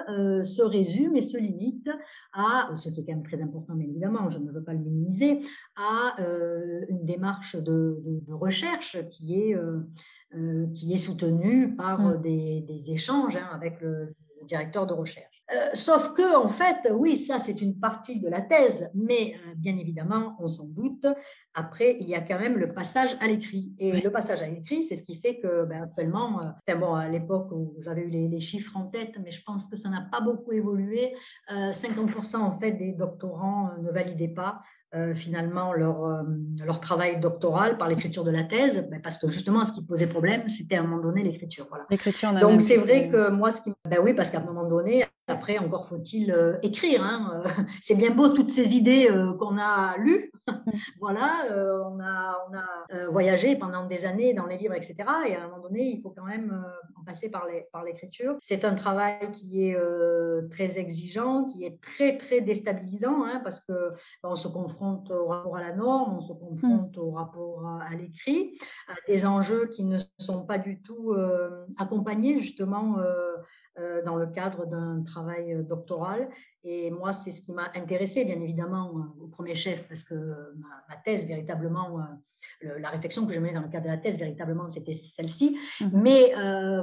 [0.09, 1.89] euh, se résume et se limite
[2.33, 4.79] à, ce qui est quand même très important, mais évidemment, je ne veux pas le
[4.79, 5.39] minimiser,
[5.75, 9.57] à euh, une démarche de, recherche qui est,
[10.75, 12.21] qui est soutenue par mmh.
[12.21, 14.13] des, échanges hein, avec le
[14.45, 15.40] directeur de recherche.
[15.53, 19.53] Euh, sauf que, en fait, oui, ça c'est une partie de la thèse, mais euh,
[19.55, 21.05] bien évidemment, on s'en doute.
[21.53, 23.73] Après, il y a quand même le passage à l'écrit.
[23.77, 27.09] Et le passage à l'écrit, c'est ce qui fait que, ben, actuellement, euh, bon, à
[27.09, 30.19] l'époque où j'avais eu les, chiffres en tête, mais je pense que ça n'a pas
[30.21, 31.13] beaucoup évolué.
[31.49, 34.61] 50% en fait des doctorants ne validaient pas
[34.93, 36.23] euh, finalement leur, euh,
[36.65, 40.05] leur travail doctoral par l'écriture de la thèse, ben, parce que justement, ce qui posait
[40.05, 41.65] problème, c'était à un moment donné l'écriture.
[41.69, 41.85] Voilà.
[41.89, 42.33] L'écriture.
[42.33, 45.57] Donc c'est vrai que moi, ce qui, ben oui, parce qu'à un moment donné, après,
[45.57, 47.03] encore faut-il euh, écrire.
[47.03, 47.41] Hein,
[47.81, 50.31] c'est bien beau toutes ces idées qu'on a lues.
[50.99, 51.47] Voilà,
[51.85, 54.95] on a, voyagé pendant des années dans les livres, etc.
[55.27, 56.65] Et à un moment donné, il faut quand même
[56.99, 58.37] en passer par l'écriture.
[58.41, 59.77] C'est un travail qui est
[60.49, 63.91] très exigeant, qui est très très déstabilisant, hein, parce que
[64.23, 67.95] ben, on se confronte au rapport à la norme, on se confronte au rapport à,
[67.95, 72.97] l'écrit, à des enjeux qui ne sont pas du tout euh, accompagnés justement
[73.79, 76.29] euh, euh, dans le cadre d'un travail doctoral.
[76.63, 80.15] Et moi, c'est ce qui m'a intéressé, bien évidemment, au premier chef, parce que
[80.57, 81.99] ma, thèse, véritablement,
[82.61, 85.57] la réflexion que je menais dans le cadre de la thèse, véritablement, c'était celle-ci.
[85.79, 86.33] Mmh Mais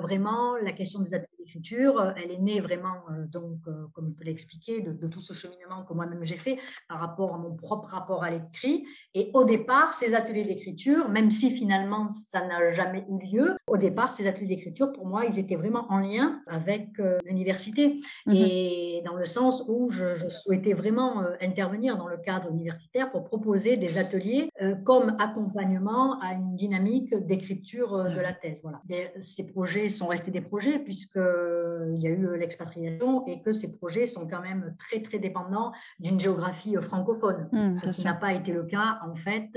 [0.01, 3.61] vraiment, la question des ateliers d'écriture, elle est née vraiment, donc,
[3.93, 7.35] comme je peux l'expliquer, de, de, tout ce cheminement que moi-même j'ai fait par rapport
[7.35, 8.87] à mon propre rapport à l'écrit.
[9.15, 13.77] Et au départ, ces ateliers d'écriture, même si finalement ça n'a jamais eu lieu, au
[13.77, 16.89] départ, ces ateliers d'écriture, pour moi, ils étaient vraiment en lien avec
[17.25, 18.01] l'université.
[18.27, 23.11] Mmh Et dans le sens où je, souhaitais vraiment euh, intervenir dans le cadre universitaire
[23.11, 28.63] pour proposer des ateliers euh, comme accompagnement à une dynamique d'écriture euh, de la thèse.
[28.63, 28.81] Voilà.
[29.21, 34.07] ces projets sont restés des projets puisqu'il y a eu l'expatriation et que ces projets
[34.07, 38.53] sont quand même très très dépendants d'une géographie francophone, mmh, ce qui n'a pas été
[38.53, 39.49] le cas en fait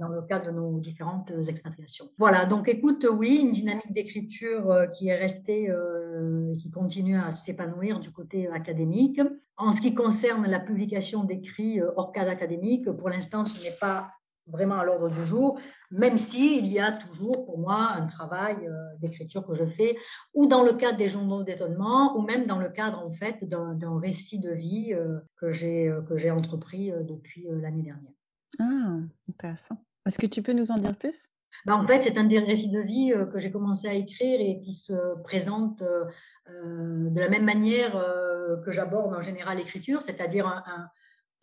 [0.00, 2.06] dans le cadre de nos différentes expatriations.
[2.18, 8.00] Voilà, donc écoute, oui, une dynamique d'écriture qui est restée et qui continue à s'épanouir
[8.00, 9.20] du côté académique.
[9.56, 13.76] En ce qui concerne la publication d'écrits euh, hors cadre académique, pour l'instant, ce n'est
[13.78, 14.10] pas
[14.46, 15.60] vraiment à l'ordre du jour,
[15.92, 19.96] même s'il y a toujours pour moi un travail euh, d'écriture que je fais,
[20.34, 24.00] ou dans le cadre des journaux d'étonnement, ou même dans le cadre en fait d'un
[24.00, 28.12] récit de vie euh, que j'ai entrepris depuis l'année dernière.
[28.58, 29.76] Ah, intéressant.
[30.06, 31.28] Est-ce que tu peux nous en dire plus?
[31.66, 34.60] Bah, En fait, c'est un des récits de vie que j'ai commencé à écrire et
[34.60, 37.92] qui se présente de la même manière
[38.64, 40.88] que j'aborde en général l'écriture, c'est-à-dire un,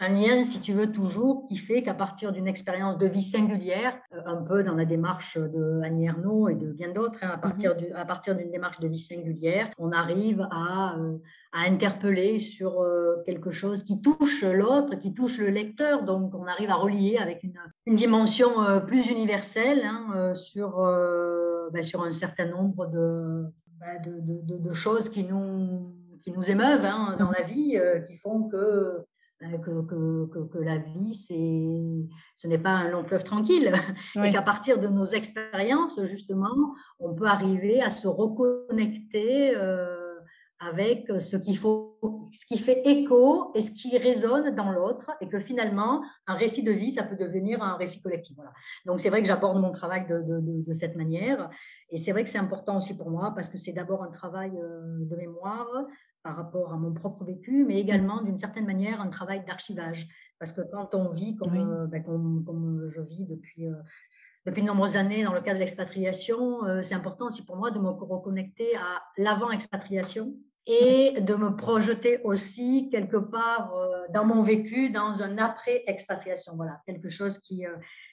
[0.01, 3.99] un lien, si tu veux, toujours, qui fait qu'à partir d'une expérience de vie singulière,
[4.13, 7.37] euh, un peu dans la démarche de Annie Ernaux et de bien d'autres, hein, à
[7.37, 7.95] partir mhm.
[7.95, 11.17] à partir d'une démarche de vie singulière, on arrive à, euh,
[11.51, 16.03] à interpeller sur euh, quelque chose qui touche l'autre, qui touche le lecteur.
[16.03, 18.51] Donc, on arrive à relier avec une, une dimension
[18.85, 20.77] plus universelle hein, sur,
[21.73, 27.15] ben, sur un certain nombre ben, de, de, choses qui nous, qui nous émeuvent hein,
[27.17, 27.35] dans mhm.
[27.39, 29.05] la vie, qui font que
[29.41, 33.71] euh, que, que, que, la vie, ce n'est pas un long fleuve tranquille,
[34.21, 40.19] et qu'à partir de nos expériences, justement, on peut arriver à se reconnecter euh,
[40.59, 41.88] avec ce, qu'il faut,
[42.31, 46.63] ce qui fait écho et ce qui résonne dans l'autre, et que finalement, un récit
[46.63, 48.35] de vie, ça peut devenir un récit collectif.
[48.35, 48.51] Voilà.
[48.85, 51.49] Donc c'est vrai que j'aborde mon travail de, de, de, cette manière,
[51.89, 54.51] et c'est vrai que c'est important aussi pour moi, parce que c'est d'abord un travail
[54.57, 55.67] euh, de mémoire,
[56.23, 60.07] par rapport à mon propre vécu, mais également d'une certaine manière un travail d'archivage.
[60.37, 63.73] Parce que quand on vit comme, euh, ben, comme, je vis depuis, euh,
[64.45, 67.71] depuis de nombreuses années dans le cadre de l'expatriation, euh, c'est important aussi pour moi
[67.71, 70.33] de me reconnecter à l'avant-expatriation
[70.71, 73.73] et de me projeter aussi quelque part
[74.13, 76.53] dans mon vécu, dans un après-expatriation.
[76.55, 77.65] Voilà, quelque chose qui,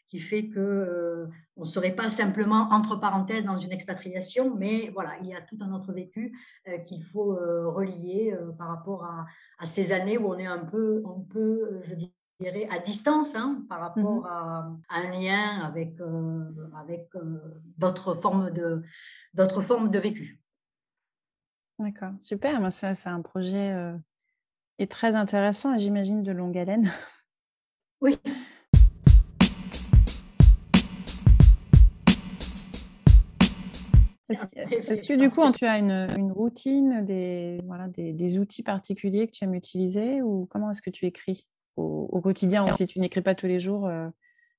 [0.08, 4.90] qui fait que euh, on ne serait pas simplement entre parenthèses dans une expatriation, mais
[4.94, 6.36] voilà, il y a tout un autre vécu
[6.68, 9.26] euh, qu'il faut euh, relier par rapport à,
[9.58, 11.94] à, ces années où on est un peu, un peu je
[12.40, 15.94] dirais, à distance hein, par rapport mmh à, un lien avec,
[16.80, 17.08] avec
[17.76, 18.82] d'autres formes de
[19.34, 20.40] d'autres formes de vécu.
[21.78, 22.72] D'accord, super.
[22.72, 23.74] Ça, c'est un projet
[24.78, 26.90] est très intéressant et j'imagine de longue haleine.
[28.02, 28.18] Oui.
[34.28, 39.44] Est-ce que du coup, tu as une, routine, des, voilà, des, outils particuliers que tu
[39.44, 43.34] aimes utiliser ou comment est-ce que tu écris au, quotidien ou si tu n'écris pas
[43.34, 44.08] tous les jours euh,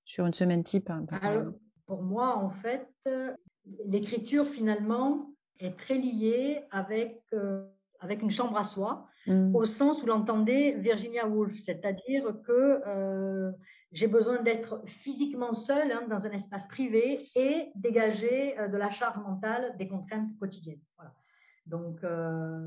[0.05, 1.05] sur une semaine type hein,
[1.85, 2.87] Pour moi, en fait,
[3.85, 7.63] l'écriture finalement est très liée avec, euh,
[7.99, 9.55] avec une chambre à soi, mmh.
[9.55, 13.51] au sens où l'entendait Virginia Woolf, c'est-à-dire que euh,
[13.91, 18.89] j'ai besoin d'être physiquement seule hein, dans un espace privé et dégager euh, de la
[18.89, 20.81] charge mentale des contraintes quotidiennes.
[20.97, 21.13] Voilà.
[21.65, 21.99] Donc,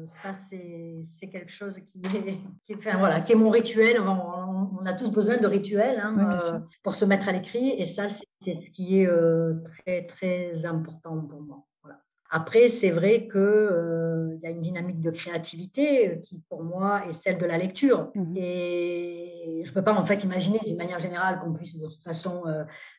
[0.08, 3.98] ça, c'est quelque chose qui est, qui, est, voilà, qui est mon rituel.
[3.98, 6.36] On, a tous besoin de rituels hein,
[6.82, 7.70] pour se mettre à l'écrit.
[7.78, 9.08] Et ça, c'est ce qui est
[9.64, 11.64] très, très important pour moi.
[12.32, 17.04] Après, c'est vrai qu'il euh, y a une dynamique de créativité euh, qui, pour moi,
[17.08, 18.10] est celle de la lecture.
[18.14, 21.86] Mmh et je ne peux pas, en fait, imaginer d'une manière générale qu'on puisse de
[21.86, 22.44] toute façon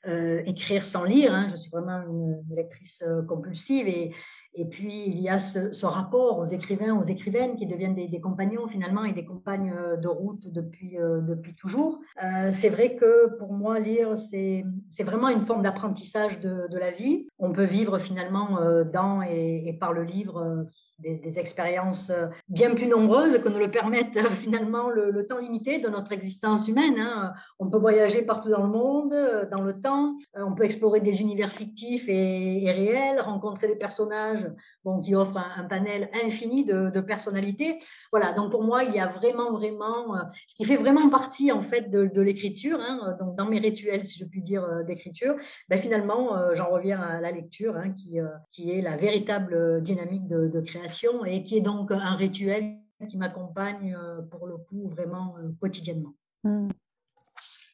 [0.05, 1.33] euh, écrire sans lire.
[1.33, 1.47] Hein.
[1.49, 4.11] Je suis vraiment une, une lectrice compulsive et,
[4.53, 8.67] et puis, il y a ce, rapport aux écrivains, aux écrivaines qui deviennent des, compagnons
[8.67, 11.99] finalement et des compagnes euh, de route depuis, euh, depuis toujours.
[12.21, 14.65] Euh, c'est vrai que pour moi, lire, c'est
[15.03, 17.27] vraiment une forme d'apprentissage de, la vie.
[17.39, 18.57] On peut vivre finalement
[18.91, 20.65] dans et par le livre
[21.01, 25.79] des, expériences euh, bien plus nombreuses que nous le permettent euh, finalement le, temps limité
[25.79, 26.99] de notre existence humaine.
[26.99, 27.33] Hein.
[27.59, 31.21] On peut voyager partout dans le monde, euh, dans le temps, on peut explorer des
[31.21, 34.49] univers fictifs et, réels, rencontrer des personnages
[34.83, 37.77] bon, qui offrent un, panel infini de, personnalités.
[38.11, 40.15] Voilà, donc pour moi, il y a vraiment, vraiment,
[40.47, 44.19] ce qui fait vraiment partie en fait de, l'écriture, hein, donc dans mes rituels, si
[44.19, 45.35] je puis dire, d'écriture,
[45.69, 48.19] ben finalement, j'en reviens à la lecture, hein, qui,
[48.51, 50.90] qui est la véritable dynamique de création
[51.25, 52.77] et qui est donc un rituel
[53.07, 56.13] qui m'accompagne euh, pour le coup vraiment euh, quotidiennement.
[56.43, 56.69] Mmh.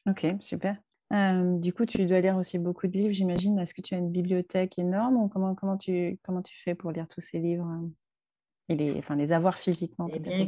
[0.08, 0.76] Ok, super.
[1.12, 3.58] Euh, du coup, tu dois lire aussi beaucoup de livres, j'imagine.
[3.58, 6.92] Est-ce que tu as une bibliothèque énorme ou comment, comment, tu, comment tu fais pour
[6.92, 7.66] lire tous ces livres
[8.68, 10.46] et les, enfin, les avoir physiquement eh bien,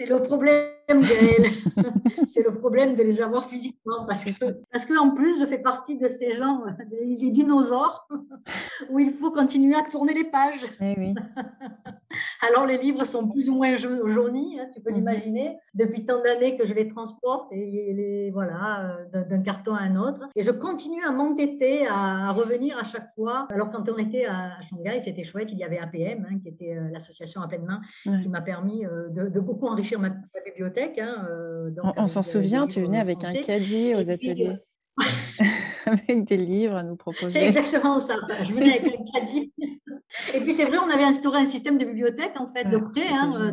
[0.00, 1.50] c'est le problème d'elle.
[2.26, 4.30] c'est le problème de les avoir physiquement parce que,
[4.72, 8.08] parce que en plus, je fais partie de ces gens, les dinosaures,
[8.90, 10.64] où il faut continuer à tourner les pages.
[10.80, 11.14] Eh oui.
[12.48, 14.96] Alors, les livres sont plus ou moins jaunis, hein, tu peux mhm.
[14.96, 19.82] l'imaginer, depuis tant d'années que je les transporte et les, voilà, euh, d'un carton à
[19.82, 20.28] un autre.
[20.34, 23.46] Et je continue à m'entêter, à, revenir à chaque fois.
[23.50, 26.76] Alors, quand on était à Shanghai, c'était chouette, il y avait APM, hein, qui était
[26.76, 27.80] euh, l'association à pleine main,
[28.22, 30.10] qui m'a permis euh, de, beaucoup enrichir ma
[30.44, 30.98] bibliothèque.
[30.98, 34.56] Hein, euh, on, s'en souvient, tu venais avec un caddie aux ateliers.
[35.86, 37.30] avec des livres à nous proposer.
[37.30, 38.16] C'est exactement ça.
[38.44, 39.52] Je venais avec un caddie.
[40.34, 43.06] Et puis c'est vrai, on avait instauré un système de bibliothèque en fait, de prêt
[43.08, 43.52] hein,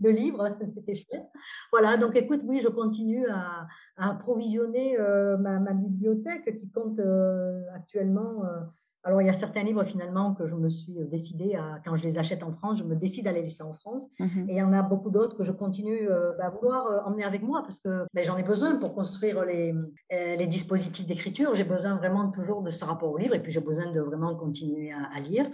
[0.00, 1.26] de, livres, c'était chouette.
[1.70, 3.66] Voilà, donc écoute, oui, je continue à,
[3.98, 4.96] à approvisionner
[5.38, 6.98] ma, ma, bibliothèque qui compte
[7.74, 8.42] actuellement
[9.08, 11.96] alors, il y a certains livres finalement que je me suis euh, décidé à, quand
[11.96, 14.06] je les achète en France, je me décide à les laisser en France.
[14.20, 16.86] Mmh et il y en a beaucoup d'autres que je continue euh, bah, à vouloir
[16.86, 19.74] euh, emmener avec moi parce que ben, j'en ai besoin pour construire les,
[20.10, 21.54] les dispositifs d'écriture.
[21.54, 24.34] J'ai besoin vraiment toujours de ce rapport au livre et puis j'ai besoin de vraiment
[24.34, 25.46] continuer à, lire.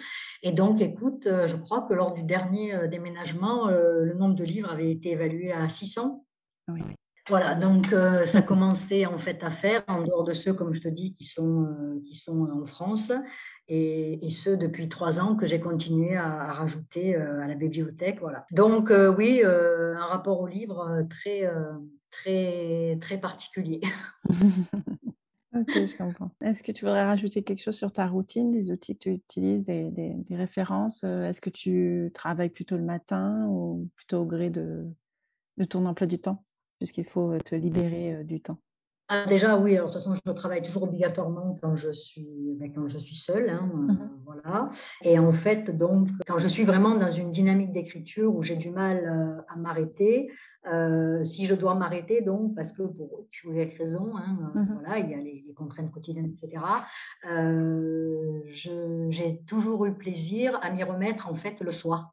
[0.42, 4.90] Et donc, écoute, je crois que lors du dernier déménagement, le nombre de livres avait
[4.90, 6.24] été évalué à 600.
[6.68, 6.82] Oui.
[7.28, 7.86] Voilà, donc
[8.26, 11.24] ça commençait en fait à faire, en dehors de ceux, comme je te dis, qui
[11.24, 13.12] sont, qui sont en France,
[13.66, 18.20] et, ceux depuis trois ans que j'ai continué à, rajouter à la bibliothèque.
[18.20, 18.44] Voilà.
[18.50, 21.50] Donc oui, un rapport au livre très,
[22.10, 23.80] très, très particulier.
[25.54, 26.30] ok, je comprends.
[26.42, 29.64] Est-ce que tu voudrais rajouter quelque chose sur ta routine, des outils que tu utilises,
[29.64, 34.84] des, des références Est-ce que tu travailles plutôt le matin ou plutôt au gré de,
[35.56, 36.44] de ton emploi du temps?
[36.84, 38.58] Puisqu'il faut te libérer du temps
[39.08, 39.76] ah, déjà, oui.
[39.76, 43.14] Alors, de toute façon, je travaille toujours obligatoirement quand je suis, ben, quand je suis
[43.14, 43.50] seule.
[43.50, 44.70] Hein, mmh voilà.
[45.02, 48.70] Et en fait, donc, quand je suis vraiment dans une dynamique d'écriture où j'ai du
[48.70, 50.30] mal à m'arrêter,
[51.22, 54.98] si je dois m'arrêter, donc, parce que pour X ou Y raison, hein, mmh voilà,
[54.98, 56.64] il y a les, contraintes quotidiennes, etc.,
[58.48, 62.10] j'ai toujours eu plaisir à m'y remettre, en fait, le soir.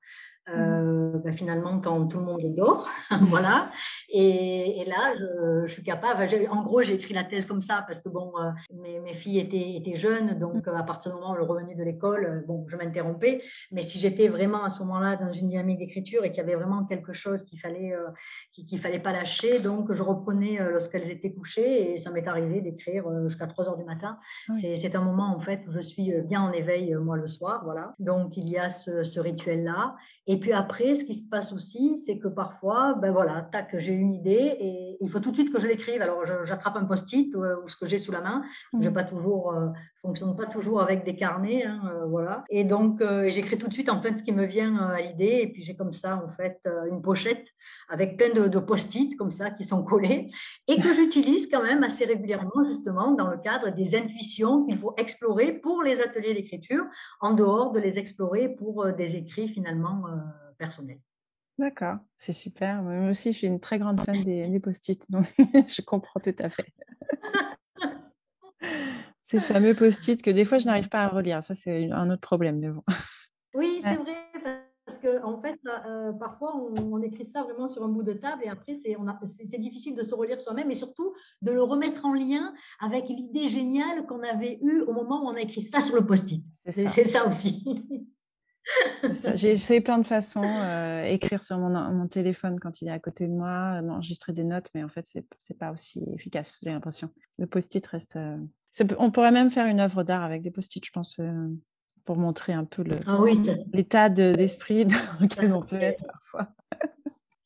[0.49, 2.89] Euh, ben, finalement quand tout le monde dort,
[3.22, 3.69] voilà.
[4.14, 6.28] Et, là, je, suis capable.
[6.49, 9.39] En gros, j'ai écrit la thèse comme ça parce que bon, euh, mes, mes, filles
[9.39, 12.66] étaient, étaient, jeunes, donc à partir du moment où elles revenaient de l'école, euh, bon,
[12.68, 13.41] je m'interrompais.
[13.72, 16.55] Mais si j'étais vraiment à ce moment-là dans une dynamique d'écriture et qu'il y avait
[16.55, 17.93] vraiment quelque chose qu'il fallait,
[18.51, 23.05] qu'il fallait pas lâcher, donc je reprenais lorsqu'elles étaient couchées et ça m'est arrivé d'écrire
[23.24, 24.18] jusqu'à 3 heures du matin.
[24.53, 27.93] C'est un moment en fait où je suis bien en éveil moi le soir, voilà.
[27.99, 29.95] Donc il y a ce, ce rituel-là.
[30.28, 33.93] Et puis après, ce qui se passe aussi, c'est que parfois, ben voilà, tac, j'ai
[34.01, 36.01] une idée et il faut tout de suite que je l'écrive.
[36.01, 38.43] Alors, j'attrape un post-it ou, ce que j'ai sous la main.
[38.73, 38.93] Je mmh.
[38.93, 39.67] pas toujours, euh,
[40.01, 42.43] fonctionne pas toujours avec des carnets, hein, euh, voilà.
[42.49, 45.41] Et donc, euh, j'écris tout de suite en fait ce qui me vient à l'idée.
[45.43, 47.45] Et puis j'ai comme ça en fait une pochette
[47.89, 50.29] avec plein de, de post-it comme ça qui sont collés
[50.67, 54.95] et que j'utilise quand même assez régulièrement justement dans le cadre des intuitions qu'il faut
[54.97, 56.85] explorer pour les ateliers d'écriture,
[57.19, 60.03] en dehors de les explorer pour des écrits finalement
[60.57, 60.99] personnels.
[61.57, 62.81] D'accord, c'est super.
[62.81, 65.25] Moi aussi, je suis une très grande fan des, post-it, donc
[65.67, 66.65] je comprends tout à fait.
[69.23, 71.43] Ces fameux post-it que des fois, je n'arrive pas à relire.
[71.43, 72.83] Ça, c'est un autre problème, mais bon.
[73.53, 74.17] Oui, c'est vrai,
[74.85, 78.43] parce que en fait, euh, parfois, on, écrit ça vraiment sur un bout de table
[78.43, 82.53] et après, c'est difficile de se relire soi-même et surtout de le remettre en lien
[82.79, 86.05] avec l'idée géniale qu'on avait eue au moment où on a écrit ça sur le
[86.05, 86.43] post-it.
[86.69, 87.27] C'est ça.
[87.27, 87.63] aussi.
[89.34, 92.99] J'ai essayé plein de façons, euh, écrire sur mon, mon, téléphone quand il est à
[92.99, 96.70] côté de moi, enregistrer des notes, mais en fait, c'est n'est pas aussi efficace, j'ai
[96.70, 97.09] l'impression.
[97.39, 98.16] Le post-it reste.
[98.16, 98.38] Euh,
[98.97, 101.47] on pourrait même faire une œuvre d'art avec des post-it, je pense, euh,
[102.05, 103.20] pour montrer un peu ah
[103.74, 106.53] l'état d'esprit dans lequel on peut être parfois.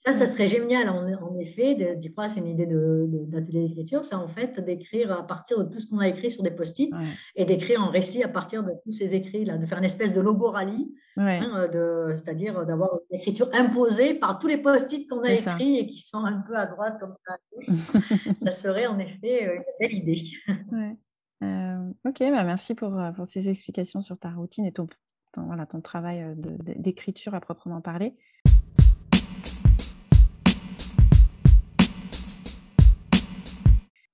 [0.05, 4.27] Ça, ça serait génial, en, effet, de, crois c'est une idée d'atelier d'écriture, c'est en
[4.27, 6.91] fait d'écrire à partir de tout ce qu'on a écrit sur des post-it
[7.35, 10.21] et d'écrire un récit à partir de tous ces écrits-là, de faire une espèce de
[10.21, 11.67] logoralie, hein,
[12.15, 16.23] c'est-à-dire d'avoir une écriture imposée par tous les post-it qu'on a écrits et qui sont
[16.23, 17.35] un peu à droite comme ça
[18.35, 20.21] ça serait en effet euh, une belle idée.
[21.43, 24.87] Euh, ok, bah merci pour, euh, pour, ces explications sur ta routine et ton,
[25.35, 28.15] voilà, ton travail d'écriture à proprement parler.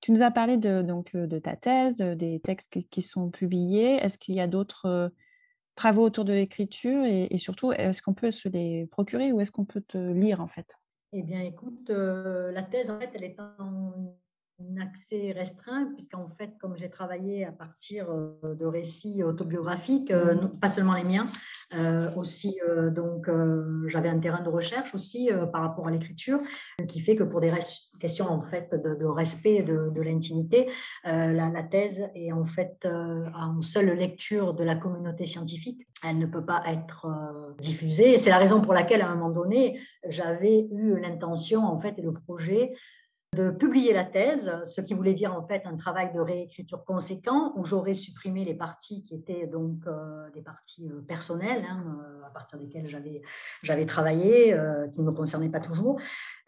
[0.02, 3.94] Tu nous as parlé de, donc, de ta thèse, des textes qui sont publiés.
[3.94, 5.12] Est-ce qu'il y a d'autres
[5.74, 9.64] travaux autour de l'écriture et, surtout, est-ce qu'on peut se les procurer ou est-ce qu'on
[9.64, 10.76] peut te lire en fait?
[11.12, 14.14] Eh bien, écoute, la thèse, en fait, elle est en
[14.80, 20.68] accès restreint, puisqu'en fait, comme j'ai travaillé à partir euh, de récits autobiographiques, euh, pas
[20.68, 21.26] seulement les miens,
[21.74, 22.58] euh, aussi,
[22.94, 23.30] donc
[23.86, 26.38] j'avais un terrain de recherche aussi par rapport à l'écriture,
[26.86, 27.50] qui fait que pour des
[27.98, 30.68] questions en fait de, respect de, de l'intimité,
[31.04, 32.86] la, thèse est en fait
[33.34, 35.86] en seule lecture de la communauté scientifique.
[36.06, 37.06] Elle ne peut pas être
[37.58, 38.18] diffusée.
[38.18, 42.02] C'est la raison pour laquelle, à un moment donné, j'avais eu l'intention en fait et
[42.02, 42.74] le projet
[43.34, 47.54] de publier la thèse, ce qui voulait dire en fait un travail de réécriture conséquent
[47.56, 52.26] où j'aurais supprimé les parties qui étaient donc euh, des parties euh, personnelles hein, euh,
[52.26, 53.22] à partir desquelles j'avais
[53.62, 54.54] j'avais travaillé,
[54.92, 55.98] qui ne me concernaient pas toujours,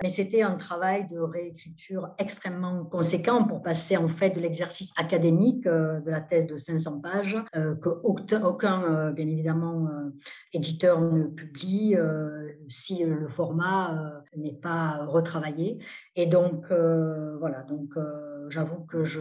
[0.04, 5.64] mais c'était un travail de réécriture extrêmement conséquent pour passer en fait de l'exercice académique
[5.64, 9.88] de la thèse de 500 pages que aucun, bien évidemment
[10.52, 11.96] éditeur ne publie
[12.68, 15.78] si le format n'est pas retravaillé.
[16.16, 19.20] Et donc euh, voilà, donc euh, j'avoue que je...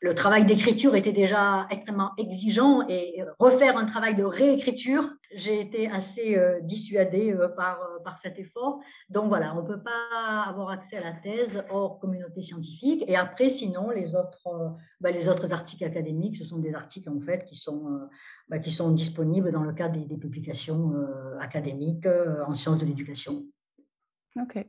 [0.00, 5.88] le travail d'écriture était déjà extrêmement exigeant et refaire un travail de réécriture, j'ai été
[5.90, 8.80] assez euh, dissuadée par, par cet effort.
[9.08, 13.04] Donc voilà, on ne peut pas avoir accès à la thèse hors communauté scientifique.
[13.06, 17.20] Et après, sinon, les autres, bah, les autres articles académiques, ce sont des articles en
[17.20, 18.08] fait qui sont,
[18.48, 20.92] bah, qui sont disponibles dans le cadre des, des publications
[21.40, 22.06] académiques
[22.46, 23.42] en sciences de l'éducation.
[24.40, 24.66] Ok.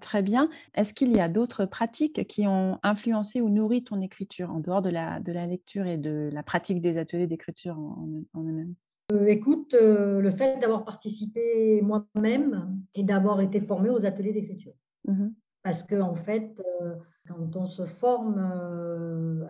[0.00, 0.48] Très bien.
[0.74, 4.80] Est-ce qu'il y a d'autres pratiques qui ont influencé ou nourri ton écriture en dehors
[4.80, 8.74] de la, de la lecture et de la pratique des ateliers d'écriture en, eux-mêmes?
[9.12, 14.74] Euh, Écoute, euh, le fait d'avoir participé moi-même et d'avoir été formée aux ateliers d'écriture.
[15.06, 15.28] Mmh
[15.64, 16.94] Parce qu'en en fait, euh,
[17.26, 18.38] quand on se forme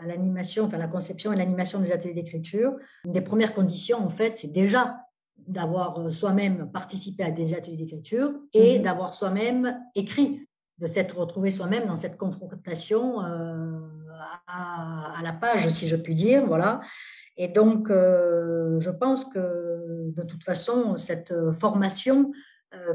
[0.01, 2.75] à l'animation, enfin la conception et l'animation des ateliers d'écriture,
[3.05, 4.97] une des premières conditions, en fait, c'est déjà
[5.49, 8.85] d'avoir euh, soi-même participé à des ateliers d'écriture et mhm.
[8.85, 10.47] d'avoir soi-même écrit,
[10.79, 13.81] de s'être retrouvé soi-même dans cette confrontation euh,
[14.47, 16.47] à, la page, si je puis dire.
[16.47, 16.81] Voilà.
[17.37, 22.33] Et donc, euh, je pense que de toute façon, cette formation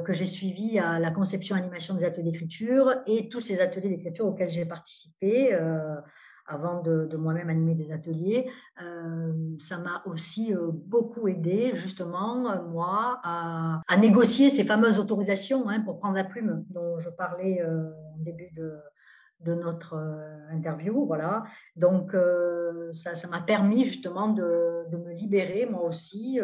[0.06, 4.28] que j'ai suivie à la conception animation des ateliers d'écriture et tous ces ateliers d'écriture
[4.28, 5.58] auxquels j'ai participé,
[6.46, 8.50] avant de, moi-même animer des ateliers.
[8.82, 15.70] Euh, ça m'a aussi euh, beaucoup aidé, justement, euh, moi, à, négocier ces fameuses autorisations
[15.70, 18.80] hein, pour prendre la plume dont je parlais au début de,
[19.46, 19.96] notre
[20.52, 21.06] interview.
[21.06, 21.44] Voilà.
[21.76, 22.16] Donc,
[22.94, 26.40] ça m'a permis justement de, me libérer, moi aussi,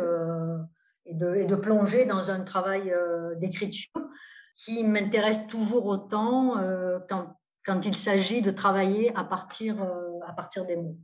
[1.05, 2.93] et et, de, plonger dans un travail
[3.37, 4.01] d'écriture
[4.55, 6.55] qui m'intéresse toujours autant
[7.09, 7.35] quand
[7.65, 10.97] quand il s'agit de travailler à partir, euh, à partir des mots.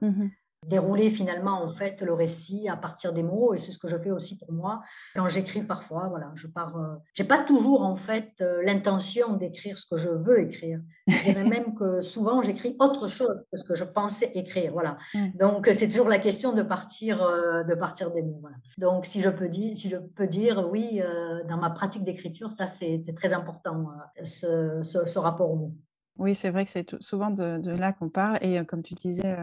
[0.00, 0.28] Mmh
[0.66, 3.96] Dérouler finalement en fait le récit à partir des mots et c'est ce que je
[3.96, 4.82] fais aussi pour moi
[5.14, 6.08] quand j'écris parfois.
[6.08, 6.76] Voilà, je pars.
[6.76, 10.78] Euh, j'ai pas toujours en fait euh, l'intention d'écrire ce que je veux écrire.
[11.08, 14.72] Je dirais même que souvent j'écris autre chose que ce que je pensais écrire.
[14.72, 14.98] Voilà.
[15.34, 17.26] Donc c'est toujours la question de partir,
[17.66, 18.42] de partir des mots.
[18.76, 21.00] Donc si je peux dire, si je peux dire oui,
[21.48, 23.88] dans ma pratique d'écriture, ça c'est très important
[24.22, 25.74] ce, ce rapport aux mots.
[26.20, 28.38] Oui, c'est vrai que c'est souvent de, là qu'on parle.
[28.42, 29.36] Et comme tu disais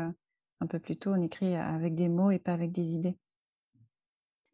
[0.61, 3.17] un peu plus tôt, on écrit avec des mots et pas avec des idées.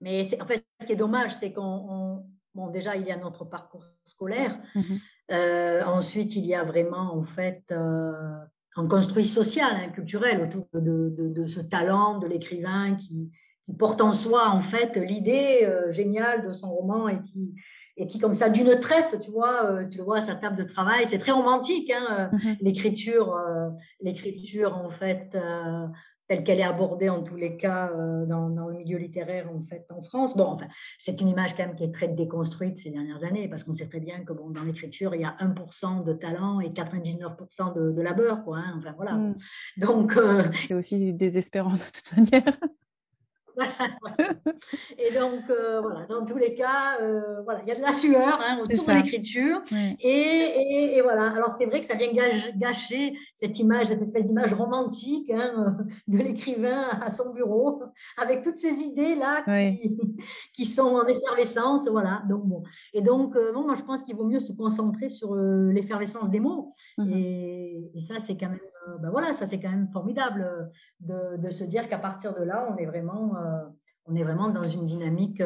[0.02, 2.26] Mais en fait, ce qui est dommage, c'est qu'on.
[2.56, 4.60] Bon, déjà, il y a notre parcours scolaire.
[4.74, 4.82] Mmh
[5.86, 7.74] ensuite, il y a vraiment, en fait,
[8.76, 13.32] un construit social, hein, culturel autour de, ce talent de l'écrivain qui,
[13.64, 17.54] qui, porte en soi, en fait, l'idée géniale de son roman et qui,
[17.96, 20.56] et qui, comme ça, d'une traite, tu vois, euh, tu le vois à sa table
[20.56, 22.56] de travail, c'est très romantique, hein, euh, mhm.
[22.62, 23.70] l'écriture, euh,
[24.02, 25.38] l'écriture, en fait,
[26.28, 27.92] telle qu'elle est abordée en tous les cas
[28.28, 30.36] dans, dans, le milieu littéraire, en fait, en France.
[30.36, 33.64] Bon, enfin, c'est une image quand même qui est très déconstruite ces dernières années, parce
[33.64, 36.70] qu'on sait très bien que, bon, dans l'écriture, il y a 1% de talent et
[36.70, 39.14] 99% de, de, labeur, quoi, hein, enfin, voilà.
[39.14, 39.36] Mm.
[39.78, 40.14] Donc...
[40.68, 42.58] c'est aussi désespérant de toute manière.
[44.98, 47.92] et donc, euh, voilà, dans tous les cas, euh, voilà, il y a de la
[47.92, 49.62] sueur hein, autour de l'écriture.
[50.00, 52.12] Et, et, voilà, alors c'est vrai que ça vient
[52.56, 55.78] gâcher cette image, cette espèce d'image romantique hein,
[56.08, 57.84] de l'écrivain à son bureau,
[58.18, 59.98] avec toutes ces idées-là qui,
[60.54, 61.88] qui, sont en effervescence.
[61.88, 62.64] Voilà, donc bon.
[62.94, 66.74] Et donc, euh, moi, je pense qu'il vaut mieux se concentrer sur l'effervescence des mots.
[66.98, 68.60] Mmh et, et, ça, c'est quand même
[69.00, 70.72] ben voilà, ça c'est quand même formidable
[71.10, 73.64] euh, de, se dire qu'à partir de là, on est vraiment, euh,
[74.06, 75.42] on est vraiment dans une dynamique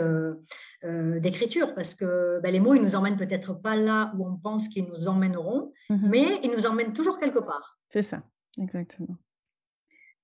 [0.83, 4.67] d'écriture parce que ben, les mots, ils nous emmènent peut-être pas là où on pense
[4.67, 7.79] qu'ils nous emmèneront, mmh mais ils nous emmènent toujours quelque part.
[7.89, 8.23] C'est ça,
[8.57, 9.17] exactement.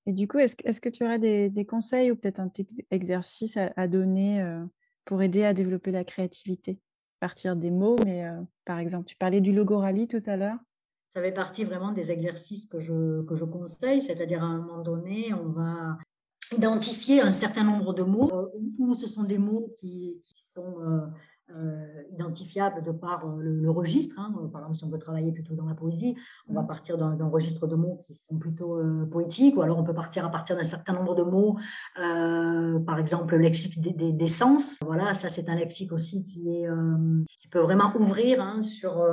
[0.05, 3.57] Et du coup, est-ce, est que tu aurais des, conseils ou peut-être un petit exercice
[3.57, 4.43] à, donner
[5.05, 6.79] pour aider à développer la créativité?
[7.19, 8.25] Partir des mots, mais
[8.65, 10.57] par exemple, tu parlais du logorally tout à l'heure
[11.15, 14.81] ça fait partie vraiment des exercices que je, que je conseille, c'est-à-dire à un moment
[14.81, 15.97] donné, on va
[16.51, 18.31] identifier un certain nombre de mots,
[18.79, 20.21] où ce sont des mots qui,
[20.55, 20.75] sont
[21.51, 24.19] euh, euh, identifiable de par euh, le, registre.
[24.19, 24.33] Hein.
[24.51, 26.15] Par exemple, si on veut travailler plutôt dans la poésie,
[26.47, 26.67] on va mmh.
[26.67, 30.25] partir d'un registre de mots qui sont plutôt euh, poétiques, ou alors on peut partir
[30.25, 31.57] à partir d'un certain nombre de mots,
[31.95, 34.77] par exemple le lexique des, sens.
[34.81, 36.67] Voilà, ça c'est un lexique aussi qui, est,
[37.39, 39.03] qui peut vraiment ouvrir hein, sur,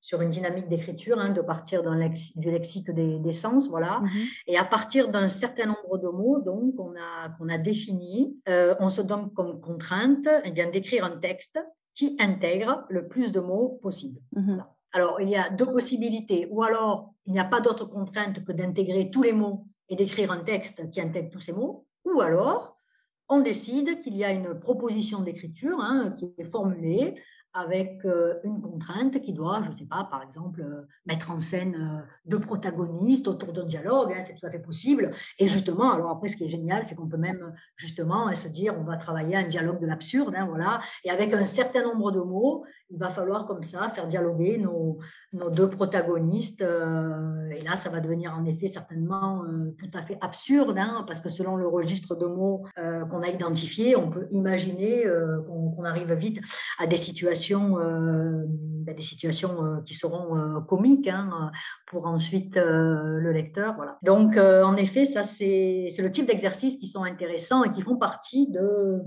[0.00, 3.68] sur une dynamique d'écriture, hein, de partir du lexique des, sens.
[3.68, 4.00] Voilà.
[4.00, 4.08] Mmh
[4.46, 8.38] Et à partir d'un certain nombre de mots, donc, qu'on a, qu'on a défini,
[8.80, 11.58] on se donne comme contrainte eh bien, d'écrire un texte
[11.96, 14.20] qui intègre le plus de mots possible.
[14.36, 14.64] Mhm.
[14.92, 16.46] Alors, il y a deux possibilités.
[16.50, 20.30] Ou alors, il n'y a pas d'autre contrainte que d'intégrer tous les mots et d'écrire
[20.30, 21.86] un texte qui intègre tous ces mots.
[22.04, 22.78] Ou alors,
[23.28, 27.20] on décide qu'il y a une proposition d'écriture hein, qui est formulée
[27.56, 31.38] avec euh, une contrainte qui doit, je ne sais pas, par exemple, euh, mettre en
[31.38, 35.12] scène euh, deux protagonistes autour d'un dialogue, hein, c'est tout à fait possible.
[35.38, 38.74] Et justement, alors après, ce qui est génial, c'est qu'on peut même justement se dire,
[38.78, 42.20] on va travailler un dialogue de l'absurde, hein, voilà, et avec un certain nombre de
[42.20, 44.98] mots, il va falloir comme ça faire dialoguer nos,
[45.50, 46.60] deux protagonistes.
[46.60, 49.44] et là, ça va devenir en effet certainement
[49.78, 53.96] tout à fait absurde, hein, parce que selon le registre de mots qu'on a identifié,
[53.96, 55.04] on peut imaginer
[55.46, 56.40] qu'on arrive vite
[56.78, 61.50] à des situations euh, ben, des situations euh, qui seront euh, comiques hein,
[61.86, 63.76] pour ensuite le lecteur.
[64.02, 68.50] Donc, en effet, ça, c'est le type d'exercices qui sont intéressants et qui font partie
[68.50, 69.00] de,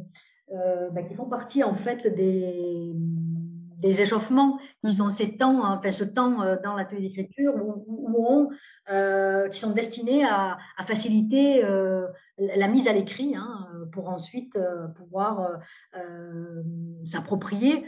[0.49, 2.95] ben, qui font partie en fait des
[4.01, 4.97] échauffements qui mmh.
[4.97, 8.51] sont ces temps, hein, ce temps dans l'atelier d'écriture où,
[9.51, 11.63] qui sont destinés à, faciliter
[12.39, 14.57] la mise à l'écrit hein, pour ensuite
[14.95, 15.59] pouvoir
[17.05, 17.85] s'approprier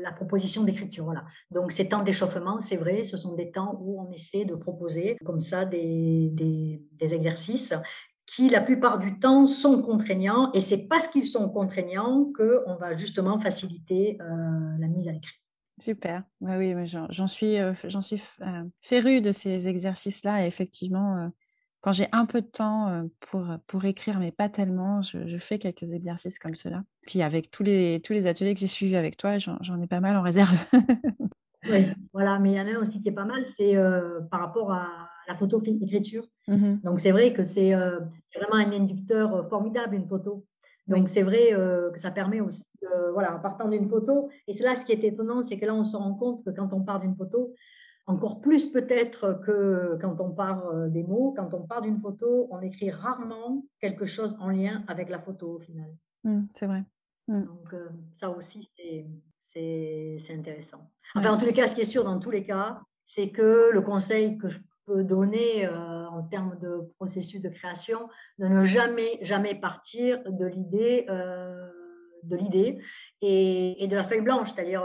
[0.00, 1.04] la proposition d'écriture.
[1.04, 1.24] Voilà.
[1.50, 5.16] Donc, ces temps d'échauffement, c'est vrai, ce sont des temps où on essaie de proposer
[5.24, 7.74] comme ça des, des, exercices
[8.26, 10.52] qui, la plupart du temps, sont contraignants.
[10.52, 15.36] Et c'est parce qu'ils sont contraignants qu'on va justement faciliter la mise à l'écrit.
[15.80, 16.24] Super.
[16.40, 18.22] oui, j'en suis, j'en suis
[18.80, 20.44] férue de ces exercices-là.
[20.44, 21.30] Et effectivement,
[21.80, 25.92] quand j'ai un peu de temps pour, pour écrire, mais pas tellement, je, fais quelques
[25.92, 26.82] exercices comme cela.
[27.06, 30.00] Puis avec tous les, tous les ateliers que j'ai suivis avec toi, j'en ai pas
[30.00, 30.54] mal en réserve.
[31.70, 33.74] oui, voilà, mais il y en a un aussi qui est pas mal, c'est
[34.30, 36.26] par rapport à la photo écriture.
[36.48, 40.44] Mmh Donc c'est vrai que c'est vraiment un inducteur formidable, une photo.
[40.86, 42.66] Donc c'est vrai que ça permet aussi,
[43.14, 45.74] voilà, en partant d'une photo, et c'est là ce qui est étonnant, c'est que là
[45.74, 47.54] on se rend compte que quand on part d'une photo,
[48.10, 52.48] encore plus peut-être que quand on part euh, des mots, quand on part d'une photo,
[52.50, 55.90] on écrit rarement quelque chose en lien avec la photo au final.
[56.24, 56.84] Mmh, c'est vrai.
[57.28, 57.42] Mmh.
[57.44, 58.68] Donc euh, ça aussi,
[59.42, 60.90] c'est intéressant.
[61.14, 63.70] Enfin, en tous les cas, ce qui est sûr dans tous les cas, c'est que
[63.72, 68.08] le conseil que je peux donner euh, en termes de processus de création,
[68.38, 71.06] de ne jamais, jamais partir de l'idée
[72.22, 72.78] de l'idée
[73.22, 74.82] et, et, de la feuille blanche, c'est-à-dire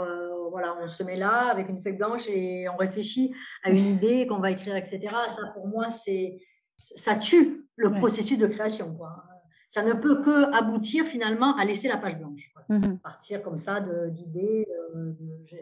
[0.50, 4.26] voilà, on se met là avec une feuille blanche et on réfléchit à une idée
[4.26, 5.00] qu'on va écrire, etc.
[5.28, 6.38] Ça, pour moi, c'est
[6.78, 8.94] ça tue le processus de création.
[8.94, 9.24] Quoi.
[9.68, 12.52] Ça ne peut que aboutir finalement à laisser la page blanche.
[12.68, 14.66] Mmh partir comme ça d'idées
[14.96, 15.12] euh,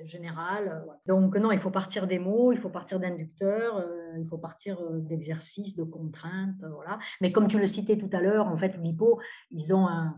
[0.07, 0.83] générales.
[1.07, 4.81] Donc non, il faut partir des mots, il faut partir d'inducteurs, euh, il faut partir
[4.81, 6.65] euh, d'exercices, de contraintes.
[6.75, 6.99] voilà.
[7.21, 9.21] Mais comme tu le citais tout à l'heure, en fait, l'hypo,
[9.51, 10.17] ils ont un,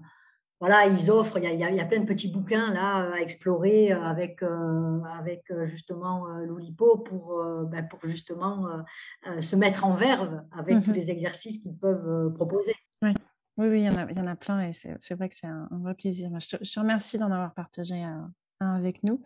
[0.59, 3.21] voilà, ils offrent, il y, a, il y, a, plein de petits bouquins là à
[3.21, 8.67] explorer euh, avec, euh, avec euh, justement l'Oulipo pour, ben, pour justement
[9.41, 12.75] se mettre en verve avec tous mmh les exercices qu'ils peuvent proposer.
[13.03, 13.11] Oui.
[13.59, 15.35] oui, oui, il y en a, il y en a plein et c'est vrai que
[15.35, 16.31] c'est un, vrai plaisir.
[16.41, 19.23] Je te, je te remercie d'en avoir partagé un avec nous.